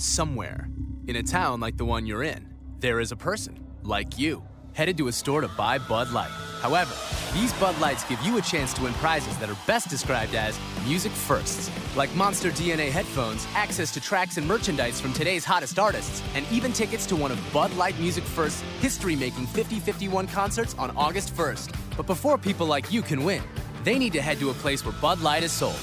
Somewhere, 0.00 0.70
in 1.08 1.16
a 1.16 1.22
town 1.22 1.60
like 1.60 1.76
the 1.76 1.84
one 1.84 2.06
you're 2.06 2.22
in, 2.22 2.54
there 2.78 3.00
is 3.00 3.12
a 3.12 3.16
person, 3.16 3.62
like 3.82 4.18
you, 4.18 4.42
headed 4.72 4.96
to 4.96 5.08
a 5.08 5.12
store 5.12 5.42
to 5.42 5.48
buy 5.48 5.76
Bud 5.76 6.10
Light. 6.10 6.30
However, 6.62 6.94
these 7.34 7.52
Bud 7.60 7.78
Lights 7.80 8.04
give 8.04 8.18
you 8.22 8.38
a 8.38 8.40
chance 8.40 8.72
to 8.72 8.84
win 8.84 8.94
prizes 8.94 9.36
that 9.36 9.50
are 9.50 9.58
best 9.66 9.90
described 9.90 10.34
as 10.34 10.58
music 10.86 11.12
firsts, 11.12 11.70
like 11.96 12.10
Monster 12.14 12.50
DNA 12.50 12.90
headphones, 12.90 13.46
access 13.54 13.92
to 13.92 14.00
tracks 14.00 14.38
and 14.38 14.48
merchandise 14.48 15.02
from 15.02 15.12
today's 15.12 15.44
hottest 15.44 15.78
artists, 15.78 16.22
and 16.34 16.46
even 16.50 16.72
tickets 16.72 17.04
to 17.04 17.14
one 17.14 17.30
of 17.30 17.52
Bud 17.52 17.70
Light 17.74 18.00
Music 18.00 18.24
First's 18.24 18.62
history 18.80 19.16
making 19.16 19.44
5051 19.48 20.28
concerts 20.28 20.74
on 20.78 20.96
August 20.96 21.36
1st. 21.36 21.74
But 21.94 22.06
before 22.06 22.38
people 22.38 22.66
like 22.66 22.90
you 22.90 23.02
can 23.02 23.22
win, 23.22 23.42
they 23.84 23.98
need 23.98 24.14
to 24.14 24.22
head 24.22 24.38
to 24.38 24.48
a 24.48 24.54
place 24.54 24.82
where 24.82 24.94
Bud 25.02 25.20
Light 25.20 25.42
is 25.42 25.52
sold. 25.52 25.78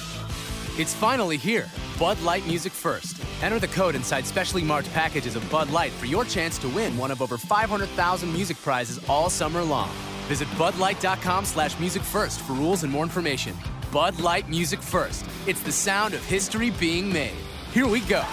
It's 0.79 0.95
finally 0.95 1.37
here. 1.37 1.67
Bud 1.97 2.21
Light 2.21 2.45
Music 2.45 2.71
First. 2.71 3.23
Enter 3.41 3.57
the 3.57 3.67
code 3.69 3.95
inside 3.95 4.27
specially 4.27 4.63
marked 4.63 4.91
packages 4.93 5.35
of 5.35 5.49
Bud 5.49 5.71
Light 5.71 5.91
for 5.91 6.05
your 6.05 6.25
chance 6.25 6.59
to 6.59 6.69
win 6.69 6.95
one 6.95 7.09
of 7.09 7.23
over 7.23 7.37
500,000 7.37 8.31
music 8.31 8.61
prizes 8.61 9.03
all 9.09 9.31
summer 9.31 9.63
long. 9.63 9.89
Visit 10.27 10.47
budlight.com 10.49 11.45
slash 11.45 11.79
music 11.79 12.03
first 12.03 12.41
for 12.41 12.53
rules 12.53 12.83
and 12.83 12.91
more 12.91 13.03
information. 13.03 13.55
Bud 13.91 14.19
Light 14.19 14.47
Music 14.47 14.79
First. 14.79 15.25
It's 15.47 15.61
the 15.61 15.71
sound 15.71 16.13
of 16.13 16.23
history 16.23 16.69
being 16.69 17.11
made. 17.11 17.37
Here 17.73 17.87
we 17.87 18.01
go. 18.01 18.23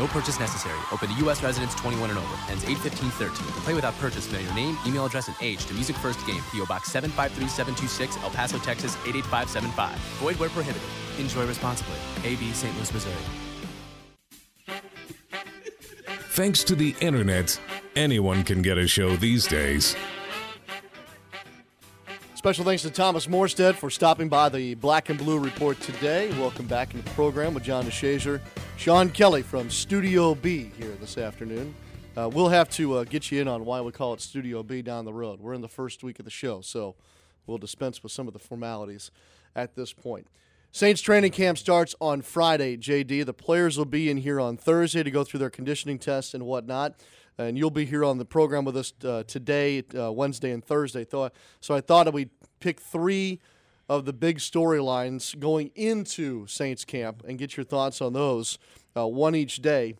No 0.00 0.06
purchase 0.06 0.40
necessary. 0.40 0.78
Open 0.92 1.10
to 1.10 1.14
U.S. 1.24 1.42
residents 1.42 1.74
21 1.74 2.08
and 2.08 2.18
over. 2.18 2.36
Ends 2.48 2.64
8-15-13. 2.64 3.32
Play 3.64 3.74
without 3.74 3.92
purchase, 3.98 4.32
mail 4.32 4.40
your 4.40 4.54
name, 4.54 4.78
email 4.86 5.04
address, 5.04 5.28
and 5.28 5.36
age 5.42 5.66
to 5.66 5.74
Music 5.74 5.94
First 5.96 6.26
Game. 6.26 6.42
P.O. 6.52 6.64
Box 6.64 6.90
753726, 6.90 8.16
El 8.24 8.30
Paso, 8.30 8.58
Texas 8.60 8.96
88575. 9.04 9.98
Void 10.18 10.36
where 10.36 10.48
prohibited. 10.48 10.88
Enjoy 11.18 11.46
responsibly. 11.46 11.96
A.B. 12.24 12.50
St. 12.52 12.74
Louis, 12.76 12.94
Missouri. 12.94 13.14
Thanks 16.30 16.64
to 16.64 16.74
the 16.74 16.96
internet, 17.00 17.60
anyone 17.94 18.42
can 18.42 18.62
get 18.62 18.78
a 18.78 18.88
show 18.88 19.16
these 19.16 19.46
days. 19.46 19.94
Special 22.40 22.64
thanks 22.64 22.80
to 22.84 22.90
Thomas 22.90 23.26
Morstead 23.26 23.74
for 23.74 23.90
stopping 23.90 24.30
by 24.30 24.48
the 24.48 24.72
Black 24.76 25.10
and 25.10 25.18
Blue 25.18 25.38
Report 25.38 25.78
today. 25.78 26.30
Welcome 26.40 26.66
back 26.66 26.94
into 26.94 27.04
the 27.04 27.10
program 27.10 27.52
with 27.52 27.62
John 27.62 27.84
DeShazier, 27.84 28.40
Sean 28.78 29.10
Kelley 29.10 29.42
from 29.42 29.68
Studio 29.68 30.34
B 30.34 30.72
here 30.78 30.96
this 31.02 31.18
afternoon. 31.18 31.74
Uh, 32.16 32.30
we'll 32.32 32.48
have 32.48 32.70
to 32.70 32.94
uh, 32.94 33.04
get 33.04 33.30
you 33.30 33.42
in 33.42 33.46
on 33.46 33.66
why 33.66 33.82
we 33.82 33.92
call 33.92 34.14
it 34.14 34.22
Studio 34.22 34.62
B 34.62 34.80
down 34.80 35.04
the 35.04 35.12
road. 35.12 35.38
We're 35.38 35.52
in 35.52 35.60
the 35.60 35.68
first 35.68 36.02
week 36.02 36.18
of 36.18 36.24
the 36.24 36.30
show, 36.30 36.62
so 36.62 36.94
we'll 37.46 37.58
dispense 37.58 38.02
with 38.02 38.10
some 38.10 38.26
of 38.26 38.32
the 38.32 38.38
formalities 38.38 39.10
at 39.54 39.74
this 39.74 39.92
point. 39.92 40.26
Saints 40.72 41.02
training 41.02 41.32
camp 41.32 41.58
starts 41.58 41.94
on 42.00 42.22
Friday, 42.22 42.78
JD. 42.78 43.26
The 43.26 43.34
players 43.34 43.76
will 43.76 43.84
be 43.84 44.08
in 44.08 44.16
here 44.16 44.40
on 44.40 44.56
Thursday 44.56 45.02
to 45.02 45.10
go 45.10 45.24
through 45.24 45.40
their 45.40 45.50
conditioning 45.50 45.98
tests 45.98 46.32
and 46.32 46.46
whatnot. 46.46 46.94
And 47.40 47.56
you'll 47.56 47.70
be 47.70 47.86
here 47.86 48.04
on 48.04 48.18
the 48.18 48.26
program 48.26 48.66
with 48.66 48.76
us 48.76 48.92
uh, 49.02 49.22
today, 49.22 49.82
uh, 49.98 50.12
Wednesday, 50.12 50.50
and 50.50 50.62
Thursday. 50.62 51.06
So 51.08 51.74
I 51.74 51.80
thought 51.80 52.12
we'd 52.12 52.28
pick 52.60 52.78
three 52.78 53.40
of 53.88 54.04
the 54.04 54.12
big 54.12 54.38
storylines 54.38 55.38
going 55.38 55.70
into 55.74 56.46
Saints 56.46 56.84
camp 56.84 57.22
and 57.26 57.38
get 57.38 57.56
your 57.56 57.64
thoughts 57.64 58.02
on 58.02 58.12
those, 58.12 58.58
uh, 58.94 59.06
one 59.06 59.34
each 59.34 59.62
day. 59.62 59.94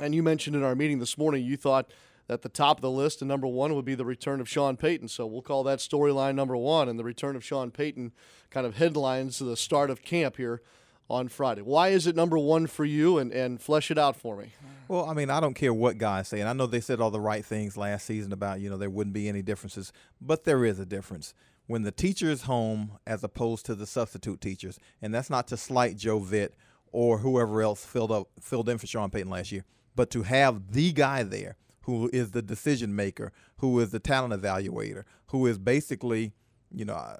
And 0.00 0.16
you 0.16 0.22
mentioned 0.22 0.56
in 0.56 0.64
our 0.64 0.74
meeting 0.74 0.98
this 0.98 1.16
morning 1.16 1.44
you 1.44 1.56
thought 1.56 1.92
that 2.26 2.42
the 2.42 2.48
top 2.48 2.78
of 2.78 2.82
the 2.82 2.90
list 2.90 3.22
and 3.22 3.28
number 3.28 3.46
one 3.46 3.76
would 3.76 3.84
be 3.84 3.94
the 3.94 4.04
return 4.04 4.40
of 4.40 4.48
Sean 4.48 4.76
Payton. 4.76 5.06
So 5.06 5.26
we'll 5.26 5.42
call 5.42 5.62
that 5.62 5.78
storyline 5.78 6.34
number 6.34 6.56
one, 6.56 6.88
and 6.88 6.98
the 6.98 7.04
return 7.04 7.36
of 7.36 7.44
Sean 7.44 7.70
Payton 7.70 8.12
kind 8.50 8.66
of 8.66 8.76
headlines 8.76 9.38
the 9.38 9.56
start 9.56 9.90
of 9.90 10.02
camp 10.02 10.38
here 10.38 10.60
on 11.08 11.28
Friday. 11.28 11.62
Why 11.62 11.88
is 11.88 12.06
it 12.06 12.16
number 12.16 12.38
one 12.38 12.66
for 12.66 12.84
you, 12.84 13.18
and, 13.18 13.32
and 13.32 13.60
flesh 13.60 13.90
it 13.90 13.98
out 13.98 14.16
for 14.16 14.36
me? 14.36 14.52
Well, 14.88 15.04
I 15.04 15.14
mean, 15.14 15.30
I 15.30 15.40
don't 15.40 15.54
care 15.54 15.74
what 15.74 15.98
guys 15.98 16.28
say, 16.28 16.40
and 16.40 16.48
I 16.48 16.52
know 16.52 16.66
they 16.66 16.80
said 16.80 17.00
all 17.00 17.10
the 17.10 17.20
right 17.20 17.44
things 17.44 17.76
last 17.76 18.06
season 18.06 18.32
about, 18.32 18.60
you 18.60 18.70
know, 18.70 18.76
there 18.76 18.90
wouldn't 18.90 19.14
be 19.14 19.28
any 19.28 19.42
differences, 19.42 19.92
but 20.20 20.44
there 20.44 20.64
is 20.64 20.78
a 20.78 20.86
difference. 20.86 21.34
When 21.66 21.82
the 21.82 21.92
teacher 21.92 22.30
is 22.30 22.42
home 22.42 22.98
as 23.06 23.22
opposed 23.22 23.66
to 23.66 23.74
the 23.74 23.86
substitute 23.86 24.40
teachers, 24.40 24.78
and 25.02 25.14
that's 25.14 25.30
not 25.30 25.48
to 25.48 25.56
slight 25.56 25.96
Joe 25.96 26.20
Vitt 26.20 26.50
or 26.92 27.18
whoever 27.18 27.60
else 27.60 27.84
filled 27.84 28.10
up 28.10 28.28
filled 28.40 28.68
in 28.68 28.78
for 28.78 28.86
Sean 28.86 29.10
Payton 29.10 29.30
last 29.30 29.52
year, 29.52 29.64
but 29.94 30.10
to 30.10 30.22
have 30.22 30.72
the 30.72 30.92
guy 30.92 31.22
there– 31.22 31.56
who 31.88 32.10
is 32.12 32.32
the 32.32 32.42
decision 32.42 32.94
maker, 32.94 33.32
who 33.56 33.80
is 33.80 33.92
the 33.92 33.98
talent 33.98 34.34
evaluator, 34.34 35.04
who 35.28 35.46
is 35.46 35.56
basically, 35.56 36.34
you 36.74 36.84
know, 36.84 36.94
I, 36.94 37.16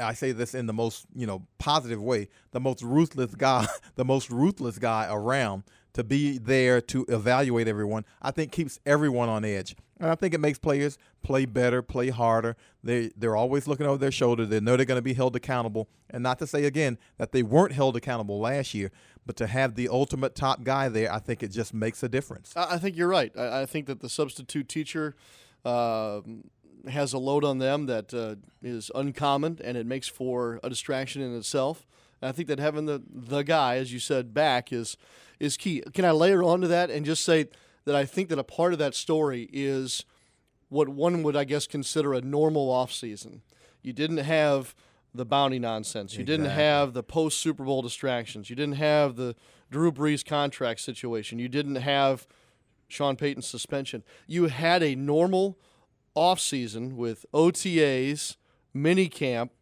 I, 0.00 0.12
say 0.12 0.32
this 0.32 0.54
in 0.54 0.66
the 0.66 0.72
most, 0.72 1.06
you 1.14 1.26
know, 1.26 1.46
positive 1.58 2.02
way, 2.02 2.28
the 2.52 2.60
most 2.60 2.82
ruthless 2.82 3.34
guy, 3.34 3.66
the 3.96 4.04
most 4.04 4.30
ruthless 4.30 4.78
guy 4.78 5.08
around 5.10 5.64
to 5.94 6.04
be 6.04 6.38
there 6.38 6.80
to 6.80 7.04
evaluate 7.08 7.66
everyone, 7.66 8.04
I 8.22 8.30
think 8.30 8.52
keeps 8.52 8.78
everyone 8.86 9.28
on 9.28 9.44
edge. 9.44 9.74
And 9.98 10.10
I 10.10 10.14
think 10.14 10.32
it 10.32 10.40
makes 10.40 10.58
players 10.58 10.96
play 11.22 11.44
better, 11.44 11.82
play 11.82 12.08
harder. 12.08 12.56
They 12.82 13.10
they're 13.16 13.36
always 13.36 13.68
looking 13.68 13.86
over 13.86 13.98
their 13.98 14.10
shoulder. 14.10 14.46
They 14.46 14.58
know 14.58 14.76
they're 14.76 14.86
going 14.86 14.96
to 14.98 15.02
be 15.02 15.12
held 15.12 15.36
accountable. 15.36 15.88
And 16.08 16.22
not 16.22 16.38
to 16.38 16.46
say 16.46 16.64
again 16.64 16.96
that 17.18 17.32
they 17.32 17.42
weren't 17.42 17.72
held 17.72 17.96
accountable 17.96 18.40
last 18.40 18.72
year, 18.72 18.90
but 19.26 19.36
to 19.36 19.46
have 19.46 19.74
the 19.74 19.88
ultimate 19.88 20.34
top 20.34 20.64
guy 20.64 20.88
there, 20.88 21.12
I 21.12 21.18
think 21.18 21.42
it 21.42 21.48
just 21.48 21.74
makes 21.74 22.02
a 22.02 22.08
difference. 22.08 22.54
I 22.56 22.78
think 22.78 22.96
you're 22.96 23.08
right. 23.08 23.36
I, 23.36 23.66
think 23.66 23.86
that 23.86 24.00
the 24.00 24.08
substitute 24.08 24.68
teacher 24.68 25.14
uh, 25.64 26.22
has 26.88 27.12
a 27.12 27.18
load 27.18 27.44
on 27.44 27.58
them 27.58 27.86
that 27.86 28.14
uh, 28.14 28.36
is 28.62 28.90
uncommon, 28.94 29.58
and 29.62 29.76
it 29.76 29.86
makes 29.86 30.08
for 30.08 30.60
a 30.62 30.68
distraction 30.68 31.22
in 31.22 31.36
itself. 31.36 31.86
And 32.20 32.28
I 32.28 32.32
think 32.32 32.48
that 32.48 32.58
having 32.58 32.86
the 32.86 33.02
the 33.08 33.42
guy, 33.42 33.76
as 33.76 33.92
you 33.92 33.98
said, 33.98 34.34
back 34.34 34.72
is 34.72 34.96
is 35.38 35.56
key. 35.56 35.82
Can 35.92 36.04
I 36.04 36.10
layer 36.10 36.42
onto 36.42 36.66
that 36.68 36.90
and 36.90 37.04
just 37.06 37.24
say 37.24 37.48
that 37.84 37.94
I 37.94 38.04
think 38.04 38.28
that 38.28 38.38
a 38.38 38.44
part 38.44 38.72
of 38.72 38.78
that 38.78 38.94
story 38.94 39.48
is 39.52 40.04
what 40.68 40.88
one 40.88 41.22
would, 41.22 41.36
I 41.36 41.44
guess, 41.44 41.66
consider 41.66 42.14
a 42.14 42.20
normal 42.20 42.68
offseason. 42.68 43.40
You 43.82 43.92
didn't 43.92 44.18
have 44.18 44.74
the 45.14 45.24
bounty 45.24 45.58
nonsense. 45.58 46.14
You 46.14 46.20
exactly. 46.20 46.44
didn't 46.44 46.56
have 46.56 46.92
the 46.92 47.02
post 47.02 47.38
Super 47.38 47.64
Bowl 47.64 47.82
distractions. 47.82 48.48
You 48.48 48.56
didn't 48.56 48.76
have 48.76 49.16
the 49.16 49.34
Drew 49.70 49.90
Brees 49.90 50.24
contract 50.24 50.80
situation. 50.80 51.38
You 51.38 51.48
didn't 51.48 51.76
have 51.76 52.26
Sean 52.88 53.16
Payton's 53.16 53.46
suspension. 53.46 54.04
You 54.26 54.46
had 54.46 54.82
a 54.82 54.94
normal 54.94 55.58
offseason 56.20 56.96
with 56.96 57.24
OTAs, 57.32 58.36
mini 58.74 59.08
camp, 59.08 59.52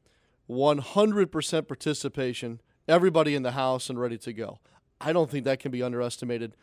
100% 0.51 1.69
participation, 1.69 2.61
everybody 2.89 3.37
in 3.37 3.45
the 3.45 3.53
house 3.53 3.89
and 3.89 4.01
ready 4.01 4.19
to 4.19 4.33
go. 4.33 4.59
I 5.01 5.13
don't 5.13 5.31
think 5.31 5.45
that 5.45 5.61
can 5.61 5.71
be 5.71 5.85
underestimated 5.85 6.57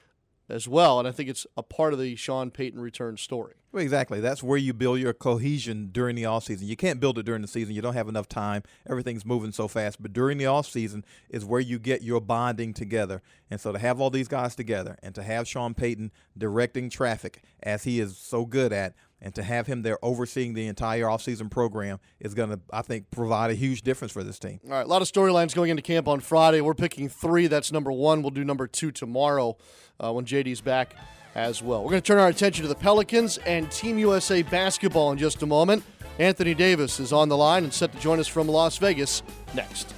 as 0.49 0.67
well. 0.67 0.99
And 0.99 1.08
I 1.08 1.12
think 1.12 1.29
it's 1.29 1.47
a 1.58 1.63
part 1.63 1.93
of 1.93 1.99
the 1.99 2.15
Sean 2.15 2.51
Payton 2.51 2.79
return 2.79 3.17
story. 3.17 3.53
Well, 3.71 3.84
exactly. 3.84 4.19
That's 4.19 4.43
where 4.43 4.58
you 4.58 4.73
build 4.73 4.99
your 4.99 5.13
cohesion 5.13 5.89
during 5.91 6.15
the 6.15 6.23
offseason. 6.23 6.63
You 6.63 6.75
can't 6.75 6.99
build 6.99 7.17
it 7.17 7.25
during 7.25 7.41
the 7.41 7.47
season. 7.47 7.75
You 7.75 7.81
don't 7.81 7.93
have 7.93 8.08
enough 8.08 8.29
time. 8.29 8.63
Everything's 8.89 9.25
moving 9.25 9.51
so 9.51 9.67
fast. 9.67 10.01
But 10.01 10.13
during 10.13 10.38
the 10.38 10.45
offseason 10.45 11.03
is 11.29 11.45
where 11.45 11.62
you 11.62 11.79
get 11.79 12.03
your 12.03 12.21
bonding 12.21 12.73
together. 12.73 13.21
And 13.49 13.60
so 13.60 13.71
to 13.71 13.79
have 13.79 13.99
all 13.99 14.10
these 14.10 14.27
guys 14.27 14.55
together 14.55 14.97
and 15.01 15.15
to 15.15 15.23
have 15.23 15.47
Sean 15.47 15.73
Payton 15.73 16.12
directing 16.38 16.89
traffic 16.89 17.41
as 17.63 17.84
he 17.84 17.99
is 17.99 18.17
so 18.17 18.45
good 18.45 18.71
at, 18.71 18.93
and 19.25 19.33
to 19.33 19.43
have 19.43 19.65
him 19.65 19.81
there 19.81 19.97
overseeing 20.03 20.53
the 20.53 20.67
entire 20.67 21.05
offseason 21.05 21.49
program 21.49 21.99
is 22.19 22.35
going 22.35 22.51
to, 22.51 22.59
I 22.71 22.83
think, 22.83 23.09
provide 23.09 23.49
a 23.49 23.55
huge 23.55 23.81
difference 23.81 24.11
for 24.13 24.23
this 24.23 24.38
team. 24.38 24.59
All 24.65 24.69
right, 24.71 24.85
a 24.85 24.88
lot 24.88 25.01
of 25.01 25.11
storylines 25.11 25.55
going 25.55 25.71
into 25.71 25.81
camp 25.81 26.07
on 26.07 26.19
Friday. 26.19 26.61
We're 26.61 26.75
picking 26.75 27.09
three. 27.09 27.47
That's 27.47 27.71
number 27.71 27.91
one. 27.91 28.21
We'll 28.21 28.29
do 28.29 28.45
number 28.45 28.67
two 28.67 28.91
tomorrow 28.91 29.57
uh, 29.99 30.13
when 30.13 30.25
JD's 30.25 30.61
back 30.61 30.95
as 31.33 31.63
well. 31.63 31.83
We're 31.83 31.89
going 31.89 32.03
to 32.03 32.07
turn 32.07 32.19
our 32.19 32.27
attention 32.27 32.61
to 32.61 32.69
the 32.69 32.75
Pelicans 32.75 33.39
and 33.39 33.69
Team 33.71 33.97
USA 33.97 34.43
basketball 34.43 35.11
in 35.11 35.17
just 35.17 35.41
a 35.41 35.47
moment. 35.47 35.83
Anthony 36.19 36.53
Davis 36.53 36.99
is 36.99 37.11
on 37.11 37.27
the 37.27 37.35
line 37.35 37.63
and 37.63 37.73
set 37.73 37.91
to 37.93 37.99
join 37.99 38.19
us 38.19 38.27
from 38.27 38.47
Las 38.47 38.77
Vegas 38.77 39.23
next. 39.55 39.95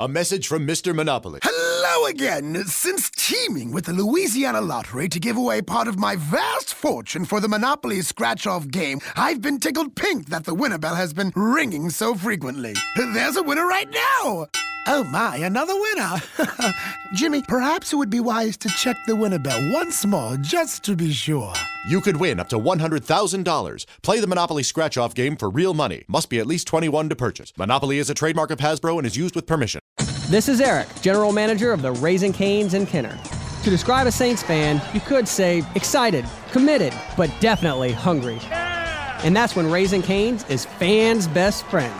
A 0.00 0.08
message 0.08 0.48
from 0.48 0.66
Mr. 0.66 0.92
Monopoly. 0.92 1.38
Hello 1.44 2.06
again. 2.06 2.64
Since 2.64 3.10
teaming 3.10 3.70
with 3.70 3.84
the 3.84 3.92
Louisiana 3.92 4.60
Lottery 4.60 5.08
to 5.08 5.20
give 5.20 5.36
away 5.36 5.62
part 5.62 5.86
of 5.86 6.00
my 6.00 6.16
vast 6.16 6.74
fortune 6.74 7.24
for 7.24 7.38
the 7.38 7.46
Monopoly 7.46 8.00
scratch 8.00 8.44
off 8.44 8.66
game, 8.66 8.98
I've 9.14 9.40
been 9.40 9.60
tickled 9.60 9.94
pink 9.94 10.30
that 10.30 10.46
the 10.46 10.54
winner 10.54 10.78
bell 10.78 10.96
has 10.96 11.12
been 11.12 11.30
ringing 11.36 11.90
so 11.90 12.16
frequently. 12.16 12.74
There's 12.96 13.36
a 13.36 13.42
winner 13.44 13.68
right 13.68 13.88
now. 13.88 14.48
Oh 14.88 15.04
my, 15.04 15.36
another 15.36 15.74
winner! 15.80 16.20
Jimmy, 17.14 17.42
perhaps 17.46 17.92
it 17.92 17.96
would 17.96 18.10
be 18.10 18.18
wise 18.18 18.56
to 18.56 18.68
check 18.70 18.96
the 19.06 19.14
winner 19.14 19.38
bell 19.38 19.60
once 19.72 20.04
more 20.04 20.36
just 20.38 20.82
to 20.86 20.96
be 20.96 21.12
sure. 21.12 21.54
You 21.86 22.00
could 22.00 22.16
win 22.16 22.40
up 22.40 22.48
to 22.48 22.58
$100,000. 22.58 23.86
Play 24.02 24.20
the 24.20 24.26
Monopoly 24.26 24.62
scratch 24.62 24.96
off 24.96 25.14
game 25.14 25.36
for 25.36 25.50
real 25.50 25.74
money. 25.74 26.04
Must 26.08 26.30
be 26.30 26.38
at 26.38 26.46
least 26.46 26.66
21 26.66 27.10
to 27.10 27.16
purchase. 27.16 27.52
Monopoly 27.58 27.98
is 27.98 28.08
a 28.08 28.14
trademark 28.14 28.50
of 28.50 28.58
Hasbro 28.58 28.96
and 28.96 29.06
is 29.06 29.18
used 29.18 29.34
with 29.34 29.46
permission. 29.46 29.82
This 30.30 30.48
is 30.48 30.62
Eric, 30.62 30.88
General 31.02 31.30
Manager 31.30 31.72
of 31.72 31.82
the 31.82 31.92
Raising 31.92 32.32
Canes 32.32 32.72
in 32.72 32.86
Kenner. 32.86 33.18
To 33.64 33.70
describe 33.70 34.06
a 34.06 34.12
Saints 34.12 34.42
fan, 34.42 34.80
you 34.94 35.00
could 35.00 35.28
say 35.28 35.62
excited, 35.74 36.24
committed, 36.52 36.94
but 37.18 37.30
definitely 37.40 37.92
hungry. 37.92 38.36
Yeah! 38.36 39.20
And 39.22 39.36
that's 39.36 39.54
when 39.54 39.70
Raising 39.70 40.00
Canes 40.00 40.48
is 40.48 40.64
fans' 40.64 41.28
best 41.28 41.64
friend. 41.66 41.94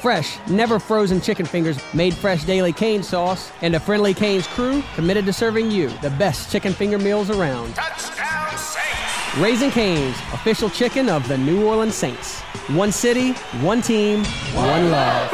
Fresh, 0.00 0.38
never 0.48 0.78
frozen 0.78 1.20
chicken 1.20 1.44
fingers, 1.44 1.78
made 1.92 2.14
fresh 2.14 2.44
daily 2.44 2.72
cane 2.72 3.02
sauce, 3.02 3.50
and 3.62 3.74
a 3.74 3.80
friendly 3.80 4.14
Canes 4.14 4.46
crew 4.46 4.82
committed 4.94 5.26
to 5.26 5.32
serving 5.32 5.72
you 5.72 5.88
the 6.02 6.10
best 6.10 6.52
chicken 6.52 6.72
finger 6.72 6.98
meals 6.98 7.30
around. 7.30 7.74
Touchdown 7.74 8.56
Saints! 8.56 9.38
Raising 9.38 9.72
Canes, 9.72 10.16
official 10.32 10.70
chicken 10.70 11.08
of 11.08 11.26
the 11.26 11.36
New 11.36 11.66
Orleans 11.66 11.96
Saints. 11.96 12.40
One 12.68 12.92
city, 12.92 13.32
one 13.60 13.82
team, 13.82 14.24
one 14.54 14.90
love. 14.92 15.32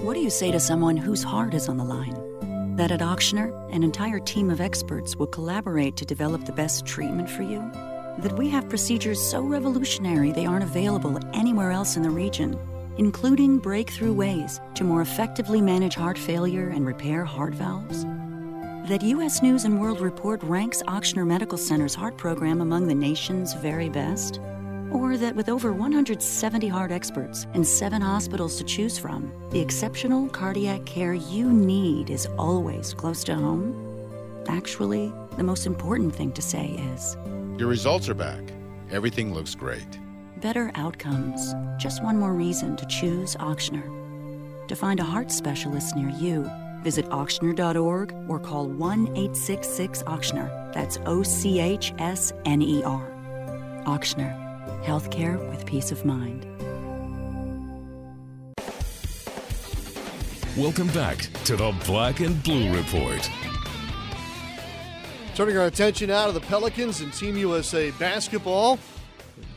What 0.00 0.14
do 0.14 0.20
you 0.20 0.30
say 0.30 0.50
to 0.50 0.58
someone 0.58 0.96
whose 0.96 1.22
heart 1.22 1.54
is 1.54 1.68
on 1.68 1.76
the 1.76 1.84
line? 1.84 2.74
That 2.76 2.90
at 2.90 2.98
Ochsner, 3.00 3.52
an 3.72 3.84
entire 3.84 4.18
team 4.18 4.50
of 4.50 4.60
experts 4.60 5.14
will 5.14 5.28
collaborate 5.28 5.96
to 5.98 6.04
develop 6.04 6.46
the 6.46 6.52
best 6.52 6.84
treatment 6.84 7.30
for 7.30 7.42
you? 7.42 7.60
That 8.18 8.32
we 8.32 8.48
have 8.48 8.68
procedures 8.68 9.20
so 9.20 9.42
revolutionary 9.42 10.32
they 10.32 10.46
aren't 10.46 10.64
available 10.64 11.18
anywhere 11.32 11.70
else 11.70 11.96
in 11.96 12.02
the 12.02 12.10
region, 12.10 12.58
including 12.98 13.58
breakthrough 13.58 14.12
ways 14.12 14.60
to 14.74 14.84
more 14.84 15.02
effectively 15.02 15.60
manage 15.60 15.94
heart 15.94 16.18
failure 16.18 16.68
and 16.68 16.86
repair 16.86 17.24
heart 17.24 17.54
valves. 17.54 18.04
That 18.88 19.02
U.S. 19.02 19.42
News 19.42 19.64
and 19.64 19.80
World 19.80 20.00
Report 20.00 20.42
ranks 20.42 20.82
Ochsner 20.82 21.26
Medical 21.26 21.56
Center's 21.56 21.94
heart 21.94 22.18
program 22.18 22.60
among 22.60 22.86
the 22.86 22.94
nation's 22.94 23.54
very 23.54 23.88
best. 23.88 24.40
Or 24.92 25.16
that 25.16 25.34
with 25.34 25.48
over 25.48 25.72
170 25.72 26.68
heart 26.68 26.92
experts 26.92 27.46
and 27.54 27.66
seven 27.66 28.02
hospitals 28.02 28.58
to 28.58 28.64
choose 28.64 28.98
from, 28.98 29.32
the 29.50 29.60
exceptional 29.60 30.28
cardiac 30.28 30.84
care 30.84 31.14
you 31.14 31.50
need 31.50 32.10
is 32.10 32.26
always 32.38 32.92
close 32.92 33.24
to 33.24 33.34
home. 33.34 33.74
Actually, 34.48 35.10
the 35.38 35.42
most 35.42 35.64
important 35.66 36.14
thing 36.14 36.30
to 36.32 36.42
say 36.42 36.66
is 36.94 37.16
your 37.58 37.68
results 37.68 38.08
are 38.08 38.14
back. 38.14 38.42
Everything 38.90 39.32
looks 39.32 39.54
great. 39.54 39.86
Better 40.40 40.70
outcomes. 40.74 41.54
Just 41.78 42.02
one 42.02 42.18
more 42.18 42.34
reason 42.34 42.76
to 42.76 42.86
choose 42.86 43.36
Ochsner. 43.36 43.88
To 44.68 44.76
find 44.76 44.98
a 45.00 45.04
heart 45.04 45.30
specialist 45.30 45.94
near 45.96 46.10
you, 46.10 46.50
visit 46.82 47.06
ochsner.org 47.10 48.14
or 48.28 48.40
call 48.40 48.68
1 48.68 49.08
866 49.08 50.02
Ochsner. 50.04 50.72
That's 50.74 50.98
O 51.06 51.22
C 51.22 51.60
H 51.60 51.92
S 51.98 52.32
N 52.44 52.60
E 52.62 52.82
R. 52.82 53.06
Ochsner. 53.86 54.40
Healthcare 54.84 55.38
with 55.50 55.64
peace 55.66 55.92
of 55.92 56.04
mind. 56.04 56.46
Welcome 60.56 60.88
back 60.88 61.18
to 61.44 61.56
the 61.56 61.74
Black 61.86 62.20
and 62.20 62.40
Blue 62.42 62.72
Report. 62.72 63.28
Turning 65.34 65.56
our 65.56 65.66
attention 65.66 66.10
now 66.10 66.26
to 66.26 66.32
the 66.32 66.38
Pelicans 66.42 67.00
and 67.00 67.12
Team 67.12 67.36
USA 67.36 67.90
basketball. 67.92 68.78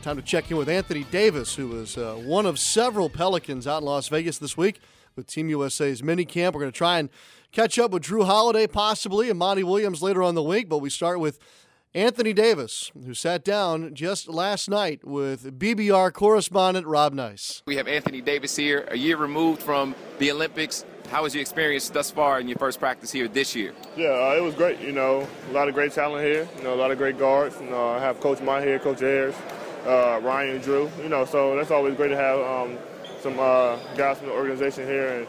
Time 0.02 0.16
to 0.16 0.22
check 0.22 0.50
in 0.50 0.56
with 0.56 0.68
Anthony 0.68 1.04
Davis, 1.04 1.54
who 1.54 1.68
was 1.68 1.96
uh, 1.96 2.14
one 2.14 2.46
of 2.46 2.58
several 2.58 3.08
Pelicans 3.08 3.64
out 3.68 3.82
in 3.82 3.84
Las 3.84 4.08
Vegas 4.08 4.38
this 4.38 4.56
week 4.56 4.80
with 5.14 5.28
Team 5.28 5.48
USA's 5.48 6.02
mini 6.02 6.24
camp. 6.24 6.56
We're 6.56 6.62
going 6.62 6.72
to 6.72 6.76
try 6.76 6.98
and 6.98 7.08
catch 7.52 7.78
up 7.78 7.92
with 7.92 8.02
Jrue 8.02 8.26
Holiday, 8.26 8.66
possibly, 8.66 9.30
and 9.30 9.38
Monty 9.38 9.62
Williams 9.62 10.02
later 10.02 10.20
on 10.20 10.34
the 10.34 10.42
week. 10.42 10.68
But 10.68 10.78
we 10.78 10.90
start 10.90 11.20
with 11.20 11.38
Anthony 11.98 12.32
Davis, 12.32 12.92
who 13.04 13.12
sat 13.12 13.42
down 13.42 13.92
just 13.92 14.28
last 14.28 14.70
night 14.70 15.04
with 15.04 15.58
BBR 15.58 16.12
correspondent 16.12 16.86
Rob 16.86 17.12
Nice. 17.12 17.64
We 17.66 17.74
have 17.74 17.88
Anthony 17.88 18.20
Davis 18.20 18.54
here, 18.54 18.86
a 18.88 18.96
year 18.96 19.16
removed 19.16 19.60
from 19.60 19.96
the 20.20 20.30
Olympics. 20.30 20.84
How 21.10 21.24
was 21.24 21.34
your 21.34 21.40
experience 21.40 21.90
thus 21.90 22.08
far 22.08 22.38
in 22.38 22.46
your 22.46 22.56
first 22.56 22.78
practice 22.78 23.10
here 23.10 23.26
this 23.26 23.56
year? 23.56 23.74
Yeah, 23.96 24.10
uh, 24.10 24.36
it 24.38 24.44
was 24.44 24.54
great. 24.54 24.78
You 24.78 24.92
know, 24.92 25.26
a 25.50 25.52
lot 25.52 25.66
of 25.66 25.74
great 25.74 25.90
talent 25.90 26.24
here. 26.24 26.48
You 26.58 26.62
know, 26.62 26.72
a 26.72 26.76
lot 26.76 26.92
of 26.92 26.98
great 26.98 27.18
guards. 27.18 27.56
You 27.60 27.68
know, 27.68 27.88
I 27.88 27.98
have 27.98 28.20
Coach 28.20 28.40
Mott 28.42 28.62
here, 28.62 28.78
Coach 28.78 29.02
Ayers, 29.02 29.34
uh, 29.84 30.20
Ryan 30.22 30.54
and 30.54 30.64
Jrue. 30.64 30.88
You 31.02 31.08
know, 31.08 31.24
so 31.24 31.56
that's 31.56 31.72
always 31.72 31.96
great 31.96 32.10
to 32.10 32.16
have 32.16 32.38
um, 32.38 32.78
some 33.22 33.40
uh, 33.40 33.76
guys 33.96 34.18
from 34.18 34.28
the 34.28 34.34
organization 34.34 34.86
here, 34.86 35.08
and 35.08 35.26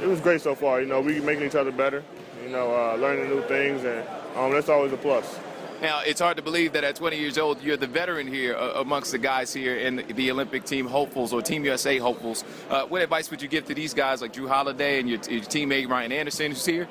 it 0.00 0.06
was 0.06 0.20
great 0.20 0.40
so 0.40 0.54
far. 0.54 0.80
You 0.80 0.86
know, 0.86 1.00
we 1.00 1.18
making 1.18 1.44
each 1.44 1.56
other 1.56 1.72
better. 1.72 2.04
You 2.44 2.50
know, 2.50 2.72
uh, 2.72 2.94
learning 3.00 3.30
new 3.30 3.42
things, 3.48 3.82
and 3.82 4.06
um, 4.36 4.52
that's 4.52 4.68
always 4.68 4.92
a 4.92 4.96
plus. 4.96 5.40
Now, 5.82 6.00
it's 6.00 6.20
hard 6.20 6.36
to 6.36 6.42
believe 6.42 6.72
that 6.72 6.84
at 6.84 6.96
20 6.96 7.18
years 7.18 7.36
old, 7.36 7.60
you're 7.62 7.76
the 7.76 7.86
veteran 7.86 8.26
here 8.26 8.56
uh, 8.56 8.80
amongst 8.80 9.10
the 9.12 9.18
guys 9.18 9.52
here 9.52 9.76
in 9.76 10.04
the 10.14 10.30
Olympic 10.30 10.64
team 10.64 10.86
hopefuls 10.86 11.32
or 11.32 11.42
Team 11.42 11.64
USA 11.64 11.98
hopefuls. 11.98 12.44
Uh, 12.70 12.84
what 12.86 13.02
advice 13.02 13.30
would 13.30 13.42
you 13.42 13.48
give 13.48 13.66
to 13.66 13.74
these 13.74 13.92
guys 13.92 14.22
like 14.22 14.32
Jrue 14.32 14.48
Holiday 14.48 15.00
and 15.00 15.08
your, 15.08 15.18
your 15.28 15.42
teammate 15.42 15.88
Ryan 15.88 16.12
Anderson 16.12 16.52
who's 16.52 16.64
here? 16.64 16.88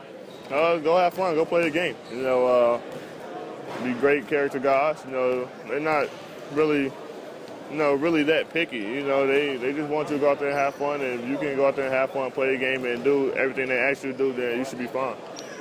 Uh, 0.51 0.77
go 0.77 0.97
have 0.97 1.13
fun. 1.13 1.33
Go 1.35 1.45
play 1.45 1.63
the 1.63 1.71
game. 1.71 1.95
You 2.11 2.21
know, 2.21 2.45
uh, 2.45 2.81
be 3.83 3.93
great 3.93 4.27
character 4.27 4.59
guys. 4.59 5.01
You 5.05 5.11
know, 5.11 5.49
they're 5.67 5.79
not 5.79 6.09
really, 6.51 6.91
you 7.71 7.77
know, 7.77 7.93
really 7.93 8.23
that 8.23 8.51
picky. 8.51 8.77
You 8.77 9.03
know, 9.05 9.25
they, 9.25 9.57
they 9.57 9.73
just 9.73 9.89
want 9.89 10.09
you 10.09 10.17
to 10.17 10.21
go 10.21 10.31
out 10.31 10.39
there 10.39 10.49
and 10.49 10.57
have 10.57 10.75
fun. 10.75 11.01
And 11.01 11.21
if 11.21 11.29
you 11.29 11.37
can 11.37 11.55
go 11.55 11.67
out 11.67 11.75
there 11.75 11.85
and 11.85 11.93
have 11.93 12.11
fun, 12.11 12.29
play 12.31 12.51
the 12.51 12.59
game, 12.59 12.85
and 12.85 13.03
do 13.03 13.31
everything 13.33 13.69
they 13.69 13.79
ask 13.79 14.03
you 14.03 14.11
to 14.11 14.17
do, 14.17 14.33
then 14.33 14.59
you 14.59 14.65
should 14.65 14.79
be 14.79 14.87
fine. 14.87 15.15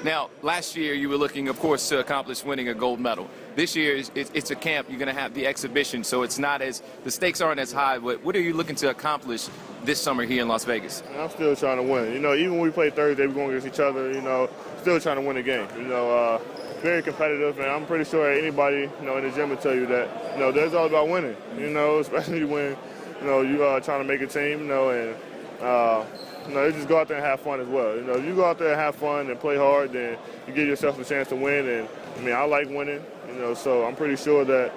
Now, 0.05 0.31
last 0.43 0.75
year 0.75 0.95
you 0.95 1.09
were 1.09 1.17
looking, 1.17 1.47
of 1.49 1.61
course, 1.61 1.89
to 1.91 2.01
accomplish 2.01 2.45
winning 2.45 2.69
a 2.69 2.75
gold 2.75 2.99
medal. 2.99 3.31
This 3.55 3.77
year 3.77 4.03
it's 4.15 4.51
a 4.51 4.57
camp. 4.57 4.89
You're 4.89 4.99
going 4.99 5.15
to 5.15 5.21
have 5.21 5.33
the 5.33 5.47
exhibition, 5.47 6.03
so 6.03 6.23
it's 6.23 6.39
not 6.39 6.61
as 6.61 6.83
the 7.05 7.11
stakes 7.11 7.41
aren't 7.41 7.61
as 7.61 7.71
high. 7.71 7.99
But 7.99 8.25
what 8.25 8.35
are 8.35 8.41
you 8.41 8.53
looking 8.53 8.75
to 8.77 8.91
accomplish 8.91 9.49
this 9.85 10.01
summer 10.01 10.25
here 10.25 10.43
in 10.43 10.49
Las 10.49 10.65
Vegas? 10.65 11.05
I'm 11.17 11.31
still 11.31 11.55
trying 11.55 11.77
to 11.77 11.85
win. 11.85 12.13
You 12.13 12.19
know, 12.19 12.35
even 12.35 12.55
when 12.55 12.63
we 12.63 12.71
play 12.71 12.91
Thursday, 12.91 13.27
we're 13.29 13.35
going 13.35 13.51
against 13.51 13.67
each 13.69 13.81
other. 13.81 14.13
You 14.13 14.23
know, 14.23 14.51
still 14.81 14.99
trying 14.99 15.17
to 15.17 15.23
win 15.23 15.37
the 15.37 15.43
game. 15.43 15.69
You 15.77 15.85
know, 15.85 16.11
uh, 16.11 16.41
very 16.81 17.03
competitive, 17.03 17.61
and 17.61 17.71
I'm 17.71 17.87
pretty 17.87 18.05
sure 18.05 18.33
anybody 18.33 18.91
you 19.01 19.07
know 19.07 19.19
in 19.19 19.25
the 19.25 19.31
gym 19.31 19.51
will 19.51 19.57
tell 19.57 19.75
you 19.75 19.87
that. 19.87 20.35
You 20.35 20.41
know, 20.41 20.51
that's 20.51 20.75
all 20.75 20.87
about 20.87 21.09
winning. 21.09 21.37
You 21.57 21.71
know, 21.71 21.99
especially 22.01 22.45
when 22.45 22.77
you 23.21 23.27
know 23.27 23.43
you 23.43 23.63
are 23.63 23.81
trying 23.81 24.03
to 24.03 24.09
make 24.09 24.21
a 24.21 24.27
team. 24.27 24.61
You 24.63 24.67
know, 24.67 24.91
and 24.91 25.17
uh, 25.61 26.05
you 26.49 26.55
know, 26.55 26.71
just 26.71 26.89
go 26.89 26.99
out 26.99 27.09
there 27.09 27.19
and 27.19 27.27
have 27.27 27.41
fun 27.41 27.61
as 27.61 27.69
well. 27.69 27.97
You 27.97 28.03
know, 28.03 28.15
if 28.15 28.25
you 28.25 28.35
go 28.35 28.45
out 28.45 28.59
there 28.59 28.73
and 28.73 28.81
have 28.81 28.95
fun 28.97 29.31
and 29.31 29.39
play 29.39 29.57
hard, 29.57 29.93
then 29.93 30.19
you 30.47 30.53
give 30.55 30.67
yourself 30.67 30.99
a 30.99 31.05
chance 31.05 31.29
to 31.29 31.37
win. 31.37 31.67
And 31.69 31.89
I 32.17 32.21
mean, 32.21 32.35
I 32.35 32.45
like 32.45 32.69
winning. 32.69 33.03
You 33.29 33.35
know, 33.35 33.55
so 33.55 33.85
I'm 33.85 33.97
pretty 33.97 34.17
sure 34.17 34.45
that 34.45 34.73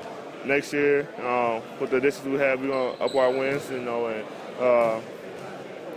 next 0.45 0.73
year, 0.73 1.07
um, 1.19 1.61
with 1.79 1.91
the 1.91 1.97
additions 1.97 2.25
we 2.25 2.37
have, 2.37 2.61
we're 2.61 2.67
gonna 2.67 3.03
up 3.03 3.15
our 3.15 3.31
wins. 3.31 3.69
You 3.69 3.81
know, 3.81 4.07
and 4.07 4.25
uh, 4.59 5.01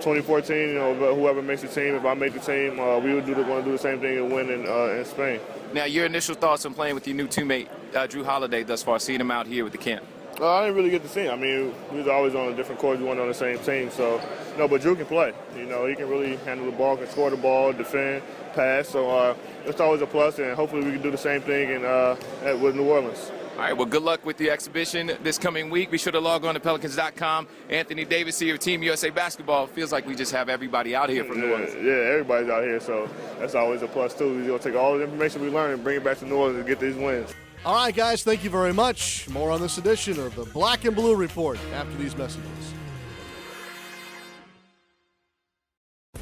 2014, 0.01 0.57
you 0.57 0.75
know, 0.75 1.15
whoever 1.15 1.43
makes 1.43 1.63
the 1.63 1.69
team, 1.69 1.95
if 1.95 2.05
I 2.05 2.15
make 2.15 2.33
the 2.33 2.41
team, 2.41 2.79
uh, 2.79 2.99
we 2.99 3.15
would 3.15 3.27
do 3.27 3.35
the, 3.35 3.43
want 3.43 3.65
to 3.65 3.71
do 3.71 3.73
the 3.73 3.79
same 3.79 4.01
thing 4.01 4.17
and 4.17 4.33
win 4.33 4.51
in, 4.51 4.67
uh, 4.67 4.97
in 4.99 5.05
Spain. 5.05 5.41
Now, 5.73 5.85
your 5.85 6.07
initial 6.07 6.35
thoughts 6.35 6.65
on 6.65 6.75
playing 6.75 6.95
with 6.95 7.07
your 7.07 7.17
new 7.17 7.27
teammate 7.27 7.69
uh, 7.95 8.07
Jrue 8.07 8.25
Holiday 8.25 8.63
thus 8.63 8.83
far, 8.83 8.99
seeing 8.99 9.21
him 9.21 9.31
out 9.31 9.47
here 9.47 9.65
with 9.65 9.73
the 9.73 9.79
camp. 9.79 10.05
I 10.41 10.63
didn't 10.63 10.77
really 10.77 10.91
get 10.91 11.03
to 11.03 11.09
see 11.09 11.23
him. 11.23 11.33
I 11.33 11.37
mean, 11.37 11.75
we 11.91 11.99
was 11.99 12.07
always 12.07 12.35
on 12.35 12.53
a 12.53 12.55
different 12.55 12.81
court. 12.81 12.99
We 13.01 13.05
weren't 13.07 13.19
on 13.19 13.27
the 13.27 13.35
same 13.35 13.59
team, 13.59 13.91
so 13.91 14.21
no. 14.59 14.69
But 14.69 14.83
Jrue 14.83 14.97
can 14.97 15.07
play. 15.07 15.33
You 15.57 15.67
know, 15.67 15.87
he 15.87 15.95
can 15.95 16.09
really 16.09 16.37
handle 16.39 16.67
the 16.67 16.77
ball, 16.77 16.97
can 16.97 17.09
score 17.09 17.31
the 17.31 17.37
ball, 17.37 17.73
defend, 17.73 18.23
pass. 18.55 18.89
So 18.89 19.11
uh, 19.11 19.35
it's 19.65 19.81
always 19.81 20.03
a 20.03 20.07
plus, 20.07 20.39
and 20.39 20.55
hopefully 20.55 20.85
we 20.85 20.93
can 20.93 21.03
do 21.03 21.11
the 21.11 21.19
same 21.19 21.41
thing 21.41 21.71
in 21.71 21.85
uh, 21.85 22.17
at, 22.43 22.59
with 22.59 22.75
New 22.75 22.89
Orleans. 22.89 23.31
All 23.59 23.65
right, 23.65 23.77
well, 23.77 23.87
good 23.87 24.05
luck 24.05 24.25
with 24.25 24.37
the 24.37 24.51
exhibition 24.51 25.11
this 25.25 25.37
coming 25.37 25.69
week. 25.69 25.91
Be 25.91 25.99
sure 25.99 26.13
to 26.13 26.21
log 26.21 26.45
on 26.45 26.55
to 26.55 26.61
Pelicans.com. 26.61 27.49
Anthony 27.69 28.05
Davis 28.05 28.39
here, 28.39 28.57
Team 28.57 28.85
USA 28.85 29.11
Basketball. 29.11 29.67
Feels 29.67 29.91
like 29.91 30.07
we 30.07 30.15
just 30.15 30.31
have 30.31 30.49
everybody 30.49 30.95
out 30.95 31.11
here 31.11 31.25
from 31.25 31.39
yeah, 31.39 31.45
New 31.45 31.53
Orleans. 31.53 31.75
Yeah, 31.75 32.13
everybody's 32.13 32.49
out 32.49 32.63
here, 32.63 32.79
so 32.79 33.09
that's 33.41 33.57
always 33.57 33.83
a 33.83 33.89
plus, 33.89 34.15
too. 34.15 34.27
We're 34.27 34.47
going 34.47 34.59
to 34.61 34.65
take 34.71 34.79
all 34.79 34.97
the 34.97 35.03
information 35.03 35.43
we 35.43 35.49
learn 35.49 35.73
and 35.73 35.83
bring 35.83 35.97
it 35.97 36.05
back 36.05 36.19
to 36.19 36.25
New 36.25 36.37
Orleans 36.37 36.59
and 36.59 36.69
get 36.69 36.79
these 36.79 36.95
wins. 36.95 37.35
All 37.65 37.75
right, 37.75 37.93
guys, 37.93 38.23
thank 38.23 38.45
you 38.45 38.51
very 38.51 38.73
much. 38.73 39.29
More 39.29 39.51
on 39.51 39.61
this 39.61 39.77
edition 39.77 40.21
of 40.21 40.37
the 40.37 40.45
Black 40.45 40.85
and 40.85 40.95
Blue 40.95 41.17
Report 41.17 41.59
after 41.75 41.97
these 41.97 42.17
messages. 42.17 42.73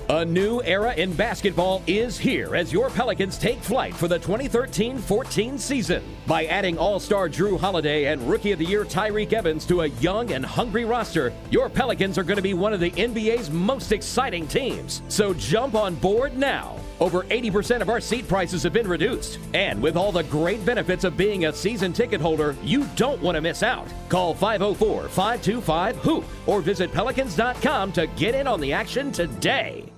A 0.09 0.25
new 0.25 0.63
era 0.63 0.95
in 0.95 1.13
basketball 1.15 1.83
is 1.89 2.17
here 2.17 2.55
as 2.55 2.73
your 2.73 2.91
Pelicans 2.91 3.37
take 3.37 3.59
flight 3.59 3.93
for 3.93 4.07
the 4.07 4.21
2013 4.21 4.99
14 4.99 5.59
season. 5.59 6.05
By 6.29 6.45
adding 6.45 6.79
All 6.79 7.01
Star 7.01 7.29
Jrue 7.29 7.59
Holiday 7.59 8.05
and 8.05 8.23
Rookie 8.23 8.53
of 8.53 8.61
the 8.61 8.65
Year 8.65 8.85
Tyreke 8.85 9.33
Evans 9.33 9.67
to 9.67 9.81
a 9.81 9.89
young 9.89 10.31
and 10.31 10.47
hungry 10.47 10.85
roster, 10.85 11.33
your 11.51 11.69
Pelicans 11.69 12.19
are 12.19 12.23
going 12.23 12.37
to 12.37 12.43
be 12.43 12.55
one 12.55 12.73
of 12.73 12.79
the 12.79 12.93
NBA's 12.93 13.51
most 13.51 13.91
exciting 13.91 14.47
teams. 14.47 15.03
So 15.09 15.35
jump 15.35 15.75
on 15.75 15.97
board 15.97 16.37
now. 16.39 16.79
Over 17.01 17.25
80% 17.25 17.83
of 17.83 17.91
our 17.91 18.01
seat 18.01 18.29
prices 18.29 18.63
have 18.63 18.73
been 18.73 18.89
reduced. 18.89 19.41
And 19.55 19.83
with 19.83 19.97
all 19.97 20.13
the 20.13 20.23
great 20.23 20.65
benefits 20.65 21.03
of 21.03 21.17
being 21.17 21.47
a 21.47 21.53
season 21.53 21.93
ticket 21.93 22.21
holder, 22.21 22.55
you 22.63 22.87
don't 22.95 23.21
want 23.21 23.35
to 23.35 23.41
miss 23.41 23.65
out. 23.65 23.89
Call 24.09 24.35
504 24.35 25.09
525 25.09 25.97
HOOP 25.97 26.25
or 26.47 26.61
visit 26.61 26.93
Pelicans.com 26.93 27.91
to 27.91 28.07
get 28.07 28.37
in 28.37 28.47
on 28.47 28.61
the 28.61 28.73
action 28.73 29.11
today. 29.11 29.93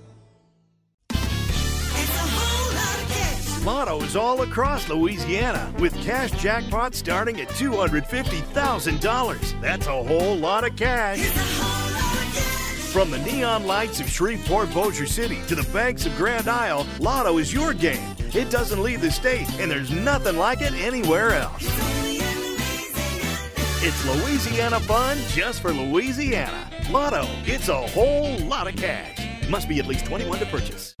Lottos 3.59 4.19
all 4.19 4.41
across 4.41 4.89
Louisiana 4.89 5.71
with 5.79 5.93
cash 6.03 6.31
jackpots 6.31 6.95
starting 6.95 7.39
at 7.41 7.49
$250,000. 7.49 9.61
That's 9.61 9.87
a 9.87 10.03
whole 10.03 10.35
lot 10.35 10.63
of 10.63 10.75
cash. 10.75 11.19
From 12.91 13.11
the 13.11 13.19
neon 13.19 13.67
lights 13.67 13.99
of 13.99 14.09
Shreveport, 14.09 14.73
Bossier 14.73 15.05
City 15.05 15.39
to 15.47 15.55
the 15.55 15.69
banks 15.71 16.05
of 16.05 16.15
Grand 16.15 16.47
Isle, 16.47 16.87
Lotto 16.99 17.37
is 17.37 17.53
your 17.53 17.73
game. 17.73 18.15
It 18.33 18.49
doesn't 18.49 18.81
leave 18.81 19.01
the 19.01 19.11
state, 19.11 19.49
and 19.59 19.69
there's 19.69 19.91
nothing 19.91 20.37
like 20.37 20.61
it 20.61 20.73
anywhere 20.73 21.33
else. 21.33 21.63
It's 23.81 24.05
Louisiana 24.05 24.79
fun 24.81 25.17
just 25.29 25.61
for 25.61 25.71
Louisiana. 25.71 26.69
Lotto, 26.89 27.25
it's 27.45 27.69
a 27.69 27.75
whole 27.75 28.37
lot 28.39 28.67
of 28.67 28.75
cash. 28.75 29.49
Must 29.49 29.69
be 29.69 29.79
at 29.79 29.85
least 29.85 30.05
21 30.05 30.39
to 30.39 30.45
purchase. 30.47 30.95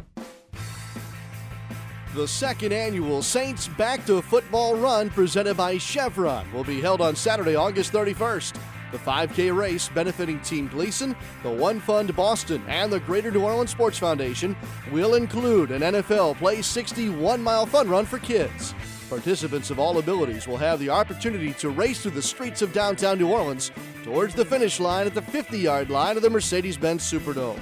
The 2.15 2.27
second 2.27 2.73
annual 2.73 3.21
Saints 3.21 3.67
Back 3.67 4.03
to 4.07 4.19
Football 4.23 4.77
Run 4.77 5.11
presented 5.11 5.55
by 5.55 5.77
Chevron 5.77 6.51
will 6.51 6.63
be 6.63 6.81
held 6.81 7.01
on 7.01 7.15
Saturday, 7.15 7.55
August 7.55 7.93
31st. 7.93 8.59
The 8.91 8.97
5K 8.97 9.55
race 9.55 9.89
benefiting 9.89 10.39
Team 10.39 10.67
Gleason, 10.69 11.15
the 11.43 11.51
One 11.51 11.79
Fund 11.79 12.15
Boston, 12.15 12.63
and 12.67 12.91
the 12.91 12.99
Greater 13.01 13.29
New 13.29 13.43
Orleans 13.43 13.69
Sports 13.69 13.99
Foundation 13.99 14.55
will 14.91 15.13
include 15.13 15.69
an 15.69 15.83
NFL 15.83 16.37
Play 16.37 16.63
61 16.63 17.43
mile 17.43 17.67
fun 17.67 17.87
run 17.87 18.07
for 18.07 18.17
kids. 18.17 18.73
Participants 19.07 19.69
of 19.69 19.77
all 19.77 19.99
abilities 19.99 20.47
will 20.47 20.57
have 20.57 20.79
the 20.79 20.89
opportunity 20.89 21.53
to 21.53 21.69
race 21.69 22.01
through 22.01 22.11
the 22.11 22.21
streets 22.23 22.63
of 22.63 22.73
downtown 22.73 23.19
New 23.19 23.29
Orleans 23.29 23.69
towards 24.03 24.33
the 24.33 24.45
finish 24.45 24.79
line 24.79 25.05
at 25.05 25.13
the 25.13 25.21
50 25.21 25.59
yard 25.59 25.91
line 25.91 26.17
of 26.17 26.23
the 26.23 26.29
Mercedes 26.29 26.75
Benz 26.75 27.03
Superdome. 27.03 27.59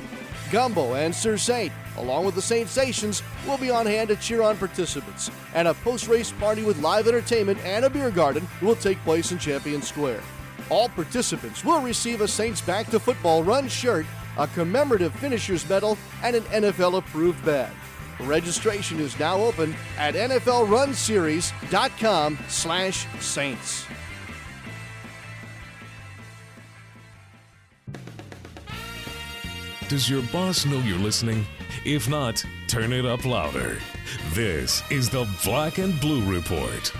Gumbo 0.53 0.93
and 0.93 1.13
Sir 1.13 1.35
Saint, 1.35 1.73
along 1.97 2.25
with 2.25 2.35
the 2.35 2.41
Saint 2.41 2.69
Stations, 2.69 3.23
will 3.47 3.57
be 3.57 3.69
on 3.69 3.85
hand 3.85 4.09
to 4.09 4.15
cheer 4.15 4.41
on 4.41 4.57
participants, 4.57 5.29
and 5.53 5.67
a 5.67 5.73
post 5.73 6.07
race 6.07 6.31
party 6.31 6.63
with 6.63 6.81
live 6.81 7.07
entertainment 7.07 7.59
and 7.63 7.85
a 7.85 7.89
beer 7.89 8.11
garden 8.11 8.47
will 8.61 8.75
take 8.75 9.01
place 9.03 9.31
in 9.31 9.37
Champion 9.37 9.81
Square. 9.81 10.21
All 10.69 10.89
participants 10.89 11.63
will 11.63 11.81
receive 11.81 12.19
a 12.21 12.27
Saints 12.27 12.61
Back 12.61 12.89
to 12.91 12.99
Football 12.99 13.43
Run 13.43 13.67
shirt, 13.67 14.05
a 14.37 14.47
commemorative 14.47 15.13
finisher's 15.15 15.67
medal, 15.69 15.97
and 16.23 16.35
an 16.35 16.43
NFL 16.43 16.97
approved 16.97 17.43
bag. 17.45 17.71
Registration 18.21 18.99
is 18.99 19.19
now 19.19 19.37
open 19.37 19.75
at 19.97 20.15
NFLRunSeries.com 20.15 22.39
slash 22.47 23.05
Saints. 23.19 23.85
Does 29.89 30.09
your 30.09 30.21
boss 30.33 30.65
know 30.65 30.79
you're 30.79 30.97
listening? 30.97 31.45
If 31.85 32.09
not, 32.09 32.43
turn 32.67 32.91
it 32.91 33.05
up 33.05 33.23
louder. 33.23 33.77
This 34.33 34.83
is 34.91 35.09
the 35.09 35.25
Black 35.45 35.77
and 35.77 35.97
Blue 36.01 36.29
Report. 36.29 36.91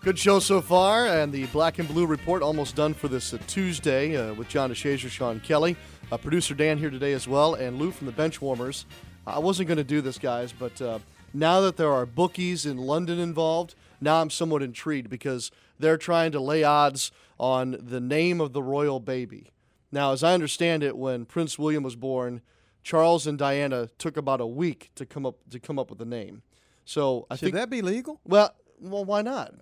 Good 0.00 0.18
show 0.18 0.40
so 0.40 0.60
far, 0.60 1.06
and 1.06 1.32
the 1.32 1.46
Black 1.46 1.78
and 1.78 1.86
Blue 1.86 2.04
Report 2.04 2.42
almost 2.42 2.74
done 2.74 2.94
for 2.94 3.06
this 3.06 3.32
uh, 3.32 3.38
Tuesday 3.46 4.16
uh, 4.16 4.34
with 4.34 4.48
John 4.48 4.70
DeShazier, 4.72 5.08
Sean 5.08 5.38
Kelley. 5.38 5.76
Uh, 6.10 6.16
producer 6.16 6.52
Dan 6.52 6.78
here 6.78 6.90
today 6.90 7.12
as 7.12 7.28
well, 7.28 7.54
and 7.54 7.78
Lou 7.78 7.92
from 7.92 8.08
the 8.08 8.12
Benchwarmers. 8.12 8.84
I 9.24 9.38
wasn't 9.38 9.68
going 9.68 9.78
to 9.78 9.84
do 9.84 10.00
this, 10.00 10.18
guys, 10.18 10.52
but 10.52 10.82
uh, 10.82 10.98
now 11.32 11.60
that 11.60 11.76
there 11.76 11.92
are 11.92 12.06
bookies 12.06 12.66
in 12.66 12.76
London 12.76 13.20
involved, 13.20 13.76
now 14.00 14.20
I'm 14.20 14.30
somewhat 14.30 14.64
intrigued 14.64 15.08
because 15.08 15.52
they're 15.78 15.96
trying 15.96 16.32
to 16.32 16.40
lay 16.40 16.64
odds 16.64 17.12
on 17.38 17.76
the 17.80 18.00
name 18.00 18.40
of 18.40 18.52
the 18.52 18.64
royal 18.64 18.98
baby. 18.98 19.52
Now, 19.96 20.12
as 20.12 20.22
I 20.22 20.34
understand 20.34 20.82
it, 20.82 20.94
when 20.94 21.24
Prince 21.24 21.58
William 21.58 21.82
was 21.82 21.96
born, 21.96 22.42
Charles 22.82 23.26
and 23.26 23.38
Diana 23.38 23.88
took 23.96 24.18
about 24.18 24.42
a 24.42 24.46
week 24.46 24.90
to 24.96 25.06
come 25.06 25.24
up 25.24 25.36
to 25.48 25.58
come 25.58 25.78
up 25.78 25.88
with 25.88 25.98
the 25.98 26.04
name. 26.04 26.42
So 26.84 27.26
I 27.30 27.36
Should 27.36 27.46
think 27.46 27.54
that 27.54 27.70
be 27.70 27.80
legal? 27.80 28.20
Well, 28.26 28.54
well, 28.78 29.06
why 29.06 29.22
not? 29.22 29.54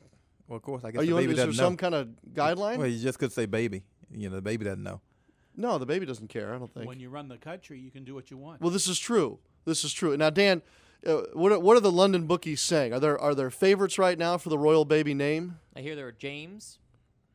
Well, 0.49 0.57
of 0.57 0.63
course, 0.63 0.83
I 0.83 0.91
guess 0.91 1.03
Are 1.03 1.05
the 1.05 1.11
you 1.11 1.15
baby 1.15 1.33
is 1.35 1.39
doesn't 1.39 1.53
some 1.53 1.75
know. 1.75 1.77
kind 1.77 1.95
of 1.95 2.09
guideline? 2.33 2.79
Well, 2.79 2.89
you 2.89 3.01
just 3.01 3.21
could 3.21 3.31
say 3.31 3.47
baby. 3.47 3.85
You 4.11 4.29
know, 4.29 4.35
the 4.35 4.43
baby 4.43 4.65
doesn't 4.65 4.83
know. 4.83 5.01
No, 5.57 5.79
the 5.79 5.87
baby 5.87 6.05
doesn't 6.05 6.31
care. 6.31 6.53
I 6.53 6.59
don't 6.59 6.75
think. 6.75 6.89
When 6.89 6.99
you 6.99 7.11
run 7.11 7.29
the 7.29 7.39
country, 7.39 7.79
you 7.79 7.93
can 7.93 8.03
do 8.03 8.13
what 8.13 8.29
you 8.33 8.37
want. 8.37 8.61
Well, 8.61 8.71
this 8.71 8.89
is 8.89 8.99
true. 8.99 9.39
This 9.65 9.85
is 9.85 9.93
true. 9.93 10.17
Now, 10.17 10.31
Dan, 10.31 10.63
uh, 11.07 11.23
what 11.35 11.53
are, 11.53 11.61
what 11.61 11.77
are 11.77 11.81
the 11.81 11.93
London 11.93 12.27
bookies 12.27 12.61
saying? 12.61 12.93
Are 12.93 12.99
there 12.99 13.17
are 13.21 13.37
there 13.37 13.53
favorites 13.53 14.01
right 14.01 14.19
now 14.19 14.37
for 14.37 14.49
the 14.49 14.59
royal 14.59 14.85
baby 14.85 15.15
name? 15.15 15.61
I 15.77 15.81
hear 15.81 15.95
there 15.95 16.09
are 16.09 16.13
James, 16.13 16.81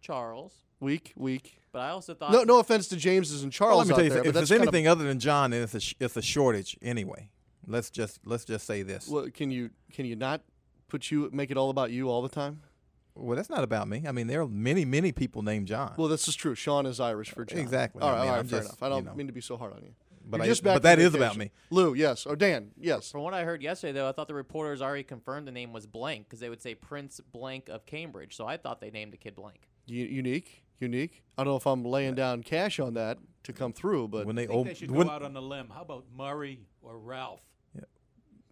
Charles, 0.01 0.53
Weak, 0.79 1.13
weak. 1.17 1.59
but 1.71 1.79
I 1.79 1.89
also 1.89 2.13
thought 2.13 2.31
No, 2.31 2.43
no 2.43 2.59
offense 2.59 2.87
to 2.89 2.95
James's 2.95 3.43
and 3.43 3.51
Charles 3.51 3.71
Well, 3.71 3.77
let 3.79 3.87
me 3.87 3.93
tell 3.95 4.03
you, 4.03 4.09
there, 4.09 4.17
something. 4.19 4.31
but 4.31 4.37
if 4.37 4.41
that's 4.49 4.51
it's 4.51 4.61
anything 4.61 4.87
other 4.87 5.03
than 5.05 5.19
John, 5.19 5.51
then 5.51 5.63
it's 5.63 5.73
a 5.75 5.79
sh- 5.79 5.95
it's 5.99 6.15
a 6.17 6.21
shortage 6.21 6.77
anyway. 6.81 7.29
Let's 7.67 7.89
just 7.89 8.19
let's 8.25 8.45
just 8.45 8.65
say 8.65 8.81
this. 8.83 9.07
Well, 9.07 9.27
can 9.33 9.51
you 9.51 9.69
can 9.91 10.05
you 10.05 10.15
not 10.15 10.41
put 10.87 11.11
you 11.11 11.29
make 11.33 11.51
it 11.51 11.57
all 11.57 11.69
about 11.69 11.91
you 11.91 12.09
all 12.09 12.21
the 12.21 12.29
time? 12.29 12.61
Well, 13.15 13.35
that's 13.35 13.49
not 13.49 13.63
about 13.65 13.87
me. 13.89 14.05
I 14.07 14.13
mean, 14.13 14.27
there 14.27 14.41
are 14.41 14.47
many 14.47 14.85
many 14.85 15.11
people 15.11 15.41
named 15.41 15.67
John. 15.67 15.93
Well, 15.97 16.07
this 16.07 16.27
is 16.27 16.35
true. 16.35 16.55
Sean 16.55 16.85
is 16.85 16.99
Irish 16.99 17.31
for 17.31 17.43
John. 17.45 17.59
Exactly. 17.59 18.01
All 18.01 18.09
I 18.09 18.19
mean, 18.21 18.29
all 18.29 18.35
right, 18.37 18.47
fair 18.47 18.59
just, 18.59 18.69
enough. 18.71 18.83
I 18.83 18.89
don't 18.89 18.99
you 19.03 19.09
know. 19.09 19.15
mean 19.15 19.27
to 19.27 19.33
be 19.33 19.41
so 19.41 19.57
hard 19.57 19.73
on 19.73 19.83
you. 19.83 19.93
But 20.25 20.41
I- 20.41 20.45
just 20.45 20.63
back 20.63 20.75
but 20.75 20.81
from 20.81 20.83
that 20.83 20.99
is 20.99 21.13
about 21.15 21.37
me. 21.37 21.51
Lou, 21.71 21.93
yes, 21.95 22.25
or 22.25 22.35
Dan, 22.35 22.71
yes. 22.79 23.11
From 23.11 23.21
what 23.21 23.33
I 23.33 23.43
heard 23.43 23.61
yesterday, 23.63 23.93
though, 23.93 24.07
I 24.07 24.11
thought 24.11 24.27
the 24.27 24.35
reporters 24.35 24.79
already 24.81 25.03
confirmed 25.03 25.47
the 25.47 25.51
name 25.51 25.73
was 25.73 25.85
blank 25.87 26.25
because 26.27 26.39
they 26.39 26.49
would 26.49 26.61
say 26.61 26.75
Prince 26.75 27.19
Blank 27.31 27.67
of 27.67 27.85
Cambridge. 27.87 28.35
So 28.35 28.45
I 28.45 28.57
thought 28.57 28.79
they 28.79 28.91
named 28.91 29.11
the 29.11 29.17
kid 29.17 29.35
blank. 29.35 29.67
U- 29.89 30.05
unique, 30.05 30.63
unique. 30.79 31.23
I 31.37 31.43
don't 31.43 31.53
know 31.53 31.57
if 31.57 31.67
I'm 31.67 31.83
laying 31.83 32.15
down 32.15 32.43
cash 32.43 32.79
on 32.79 32.93
that 32.95 33.17
to 33.43 33.53
come 33.53 33.73
through, 33.73 34.09
but 34.09 34.25
when 34.25 34.35
they 34.35 34.43
I 34.43 34.47
think 34.47 34.67
they 34.67 34.73
should 34.73 34.93
go 34.93 35.09
out 35.09 35.23
on 35.23 35.35
a 35.35 35.41
limb. 35.41 35.69
How 35.73 35.81
about 35.81 36.05
Murray 36.15 36.59
or 36.81 36.97
Ralph? 36.97 37.41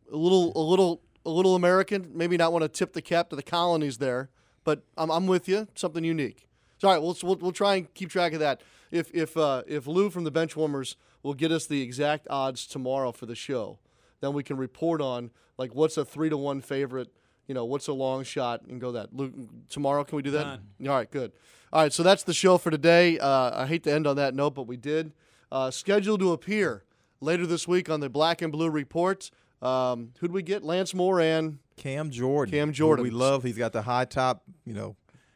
a 0.09 0.15
little, 0.15 0.53
a 0.55 0.63
little, 0.63 1.01
a 1.25 1.29
little 1.29 1.55
American. 1.55 2.11
Maybe 2.13 2.37
not 2.37 2.53
want 2.53 2.63
to 2.63 2.69
tip 2.69 2.93
the 2.93 3.01
cap 3.01 3.29
to 3.31 3.35
the 3.35 3.43
colonies 3.43 3.97
there, 3.97 4.29
but 4.63 4.83
I'm, 4.97 5.11
I'm 5.11 5.27
with 5.27 5.49
you. 5.49 5.67
Something 5.75 6.03
unique. 6.03 6.47
So, 6.77 6.87
all 6.87 6.93
right, 6.93 7.01
we'll, 7.01 7.17
we'll 7.23 7.35
we'll 7.37 7.51
try 7.51 7.75
and 7.75 7.93
keep 7.93 8.09
track 8.09 8.33
of 8.33 8.39
that. 8.39 8.61
If 8.91 9.13
if 9.13 9.35
uh, 9.35 9.63
if 9.67 9.87
Lou 9.87 10.09
from 10.09 10.23
the 10.23 10.31
Benchwarmers 10.31 10.95
will 11.23 11.33
get 11.33 11.51
us 11.51 11.65
the 11.65 11.81
exact 11.81 12.27
odds 12.29 12.65
tomorrow 12.67 13.11
for 13.11 13.25
the 13.25 13.35
show, 13.35 13.79
then 14.21 14.33
we 14.33 14.43
can 14.43 14.57
report 14.57 15.01
on 15.01 15.31
like 15.57 15.73
what's 15.73 15.97
a 15.97 16.05
three 16.05 16.29
to 16.29 16.37
one 16.37 16.61
favorite. 16.61 17.09
You 17.47 17.53
know, 17.53 17.65
what's 17.65 17.87
a 17.87 17.93
long 17.93 18.23
shot 18.23 18.61
and 18.67 18.79
go 18.79 18.91
that. 18.91 19.15
Lou, 19.15 19.31
tomorrow, 19.69 20.03
can 20.03 20.17
we 20.17 20.21
do 20.21 20.31
that? 20.31 20.43
Done. 20.43 20.87
All 20.87 20.95
right, 20.95 21.09
good. 21.09 21.31
All 21.71 21.81
right, 21.81 21.93
so 21.93 22.03
that's 22.03 22.23
the 22.23 22.33
show 22.33 22.57
for 22.57 22.71
today. 22.71 23.19
Uh, 23.19 23.61
I 23.63 23.67
hate 23.67 23.83
to 23.83 23.91
end 23.91 24.07
on 24.07 24.15
that 24.17 24.35
note, 24.35 24.55
but 24.55 24.67
we 24.67 24.77
did. 24.77 25.13
Uh, 25.51 25.71
scheduled 25.71 26.19
to 26.19 26.31
appear 26.33 26.83
later 27.21 27.45
this 27.45 27.67
week 27.67 27.89
on 27.89 27.99
the 27.99 28.09
Black 28.09 28.41
and 28.41 28.51
Blue 28.51 28.69
Report. 28.69 29.29
Um, 29.61 30.11
who'd 30.19 30.31
we 30.31 30.43
get? 30.43 30.63
Lance 30.63 30.93
Moore 30.93 31.19
and 31.19 31.59
Cam 31.77 32.09
Jordan. 32.09 32.51
Cam 32.51 32.67
who 32.69 32.73
Jordan. 32.73 33.03
We 33.03 33.09
love. 33.09 33.43
He's 33.43 33.57
got 33.57 33.73
the 33.73 33.83
high 33.83 34.05
top, 34.05 34.43
you 34.65 34.73
know, 34.73 34.95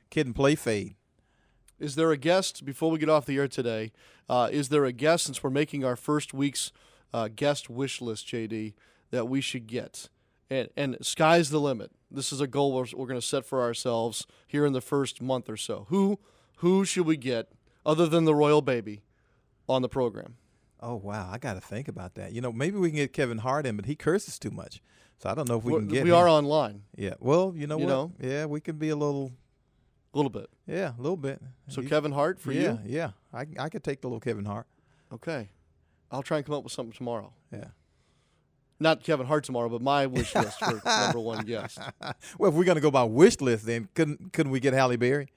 kid 0.10 0.26
and 0.26 0.36
play 0.36 0.56
fade. 0.56 0.96
Is 1.80 1.96
there 1.96 2.12
a 2.12 2.18
guest 2.18 2.64
before 2.64 2.92
we 2.92 3.00
get 3.00 3.10
off 3.10 3.26
the 3.26 3.38
air 3.38 3.48
today? 3.48 3.92
Uh, 4.30 4.50
is 4.52 4.70
there 4.70 4.86
a 4.86 4.92
guest 4.92 5.26
since 5.26 5.42
we're 5.42 5.50
making 5.50 5.84
our 5.84 5.96
first 5.96 6.34
week's 6.34 6.72
uh, 7.14 7.28
guest 7.36 7.70
wish 7.70 8.02
list, 8.02 8.28
JD, 8.28 8.74
that 9.10 9.28
we 9.28 9.42
should 9.42 9.66
get? 9.66 10.10
And 10.52 10.68
and 10.78 10.98
sky's 11.02 11.50
the 11.50 11.60
limit. 11.60 11.92
This 12.12 12.32
is 12.34 12.42
a 12.42 12.46
goal 12.48 12.74
we're, 12.74 12.86
we're 12.96 13.08
going 13.08 13.20
to 13.20 13.26
set 13.26 13.46
for 13.46 13.62
ourselves 13.62 14.28
here 14.48 14.66
in 14.66 14.74
the 14.74 14.82
first 14.82 15.22
month 15.22 15.50
or 15.50 15.56
so. 15.58 15.86
Who 15.90 16.20
who 16.58 16.84
should 16.86 17.06
we 17.08 17.16
get 17.18 17.52
other 17.86 18.06
than 18.06 18.26
the 18.26 18.36
royal 18.36 18.62
baby 18.62 19.02
on 19.70 19.82
the 19.82 19.88
program? 19.90 20.36
Oh 20.82 20.96
wow, 20.96 21.30
I 21.32 21.38
got 21.38 21.54
to 21.54 21.62
think 21.62 21.88
about 21.88 22.16
that. 22.16 22.34
You 22.34 22.42
know, 22.42 22.52
maybe 22.52 22.78
we 22.78 22.90
can 22.90 22.98
get 22.98 23.14
Kevin 23.14 23.38
Hart 23.40 23.66
in, 23.66 23.78
but 23.78 23.86
he 23.86 23.96
curses 23.96 24.38
too 24.38 24.52
much, 24.52 24.82
so 25.20 25.30
I 25.30 25.36
don't 25.36 25.48
know 25.48 25.58
if 25.58 25.64
we 25.64 25.72
We're- 25.72 25.86
can 25.86 25.94
get. 25.94 26.04
we 26.04 26.10
him. 26.10 26.16
are 26.18 26.28
online. 26.28 26.84
Yeah. 26.98 27.14
Well, 27.22 27.54
you 27.56 27.66
know 27.66 27.78
You 27.80 27.86
what? 27.86 27.90
know? 27.92 28.12
Yeah, 28.20 28.46
we 28.46 28.60
can 28.60 28.76
be 28.78 28.90
a 28.90 28.96
little. 28.96 29.32
A 30.14 30.18
little 30.18 30.30
bit. 30.30 30.50
Yeah, 30.68 30.92
a 30.98 31.02
little 31.02 31.16
bit. 31.16 31.42
So 31.70 31.80
He's- 31.80 31.90
Kevin 31.90 32.12
Hart 32.12 32.38
for 32.42 32.52
you? 32.52 32.62
yeah, 32.64 32.78
you? 32.84 32.98
Yeah, 32.98 33.12
I 33.34 33.46
I 33.58 33.70
could 33.70 33.86
take 33.86 34.02
the 34.02 34.08
little 34.08 34.20
Kevin 34.20 34.44
Hart. 34.44 34.68
Okay. 35.14 35.50
I'll 36.12 36.24
try 36.24 36.36
and 36.38 36.46
come 36.46 36.56
up 36.56 36.64
with 36.66 36.74
something 36.74 36.92
tomorrow. 36.92 37.32
Yeah. 37.54 37.68
Not 38.82 39.04
Kevin 39.04 39.28
Hart 39.28 39.44
tomorrow, 39.44 39.70
but 39.70 39.82
my 39.82 40.08
wish 40.08 40.34
list 40.34 40.58
for 40.60 40.82
number 40.86 41.20
one 41.20 41.46
guest. 41.46 41.78
Well, 42.38 42.50
if 42.50 42.56
we're 42.56 42.64
gonna 42.64 42.82
go 42.82 42.92
by 42.92 43.04
wish 43.04 43.40
list, 43.40 43.66
then 43.66 43.88
couldn't 43.94 44.34
couldn't 44.34 44.52
we 44.52 44.60
get 44.60 44.74
Halle 44.74 44.96
Berry, 44.98 45.28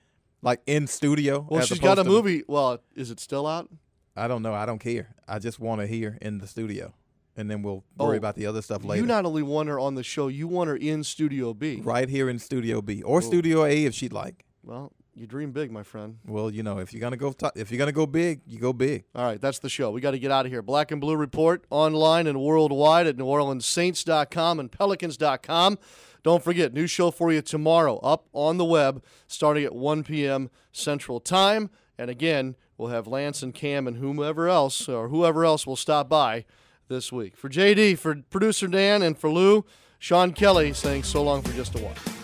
like 0.43 0.61
in 0.67 0.87
studio? 0.87 1.47
Well, 1.49 1.61
she's 1.65 1.79
got 1.79 1.99
a 1.99 2.05
movie. 2.05 2.43
Well, 2.49 2.81
is 2.97 3.11
it 3.11 3.21
still 3.21 3.47
out? 3.47 3.69
I 4.17 4.29
don't 4.29 4.43
know. 4.43 4.55
I 4.55 4.65
don't 4.65 4.79
care. 4.79 5.15
I 5.29 5.39
just 5.39 5.61
want 5.61 5.81
to 5.83 5.87
hear 5.87 6.17
in 6.23 6.39
the 6.39 6.47
studio, 6.47 6.95
and 7.37 7.51
then 7.51 7.63
we'll 7.63 7.85
oh, 7.99 8.07
worry 8.07 8.17
Oh, 8.17 8.19
about 8.19 8.37
the 8.37 8.47
other 8.47 8.63
stuff 8.63 8.83
later. 8.85 9.03
You 9.03 9.07
not 9.07 9.27
only 9.27 9.43
want 9.43 9.69
her 9.69 9.79
on 9.79 9.95
the 9.95 10.03
show, 10.05 10.29
you 10.29 10.49
want 10.49 10.69
her 10.69 10.77
in 10.77 11.05
Studio 11.05 11.53
B. 11.53 11.81
right 11.85 12.09
here 12.09 12.29
in 12.31 12.39
Studio 12.39 12.81
B 12.81 13.03
or 13.03 13.19
Oh. 13.19 13.21
Studio 13.21 13.65
A 13.65 13.85
if 13.85 13.93
she'd 13.95 14.13
like. 14.13 14.45
Well, 14.63 14.93
you 15.17 15.27
dream 15.27 15.53
big, 15.53 15.71
my 15.71 15.83
friend. 15.83 16.19
Well, 16.27 16.51
you 16.51 16.63
know, 16.63 16.79
if 16.79 16.93
you're 16.93 17.01
gonna 17.01 17.17
go 17.17 17.33
to- 17.33 17.53
if 17.55 17.71
you're 17.71 17.79
gonna 17.79 17.93
go 17.93 18.07
big, 18.07 18.41
you 18.47 18.59
go 18.59 18.73
big. 18.73 19.05
All 19.15 19.25
right, 19.25 19.41
that's 19.41 19.59
the 19.61 19.69
show. 19.69 19.91
We 19.91 20.01
got 20.01 20.11
to 20.13 20.19
get 20.19 20.31
out 20.31 20.47
of 20.47 20.53
here. 20.53 20.63
Black 20.63 20.91
and 20.91 21.01
Blue 21.01 21.17
Report 21.17 21.65
online 21.71 22.27
and 22.27 22.41
worldwide 22.41 23.07
at 23.07 23.17
NewOrleansSaints.com 23.17 24.61
and 24.61 24.71
Pelicans.com. 24.73 25.79
Don't 26.23 26.43
forget, 26.43 26.73
new 26.73 26.87
show 26.87 27.11
for 27.11 27.33
you 27.33 27.43
tomorrow 27.43 27.99
up 27.99 28.29
on 28.33 28.57
the 28.57 28.65
web 28.65 29.05
starting 29.27 29.65
at 29.65 29.75
1 29.75 30.05
p.m. 30.05 30.51
Central 30.73 31.21
Time. 31.21 31.71
And 31.99 32.11
again, 32.11 32.57
we'll 32.79 32.89
have 32.89 33.07
Lance 33.07 33.43
and 33.43 33.55
Cam 33.55 33.87
and 33.87 33.99
whomever 33.99 34.49
else 34.49 34.89
or 34.89 35.09
whoever 35.09 35.45
else 35.45 35.67
will 35.67 35.77
stop 35.77 36.09
by 36.09 36.45
this 36.89 37.13
week. 37.13 37.37
For 37.37 37.49
JD, 37.49 37.99
for 37.99 38.17
producer 38.31 38.67
Dan, 38.67 39.03
and 39.03 39.19
for 39.19 39.31
Lou, 39.31 39.65
Sean 39.99 40.33
Kelley 40.33 40.73
saying 40.73 41.03
so 41.05 41.23
long 41.23 41.43
for 41.43 41.53
just 41.53 41.75
a 41.75 41.79
while. 41.79 42.24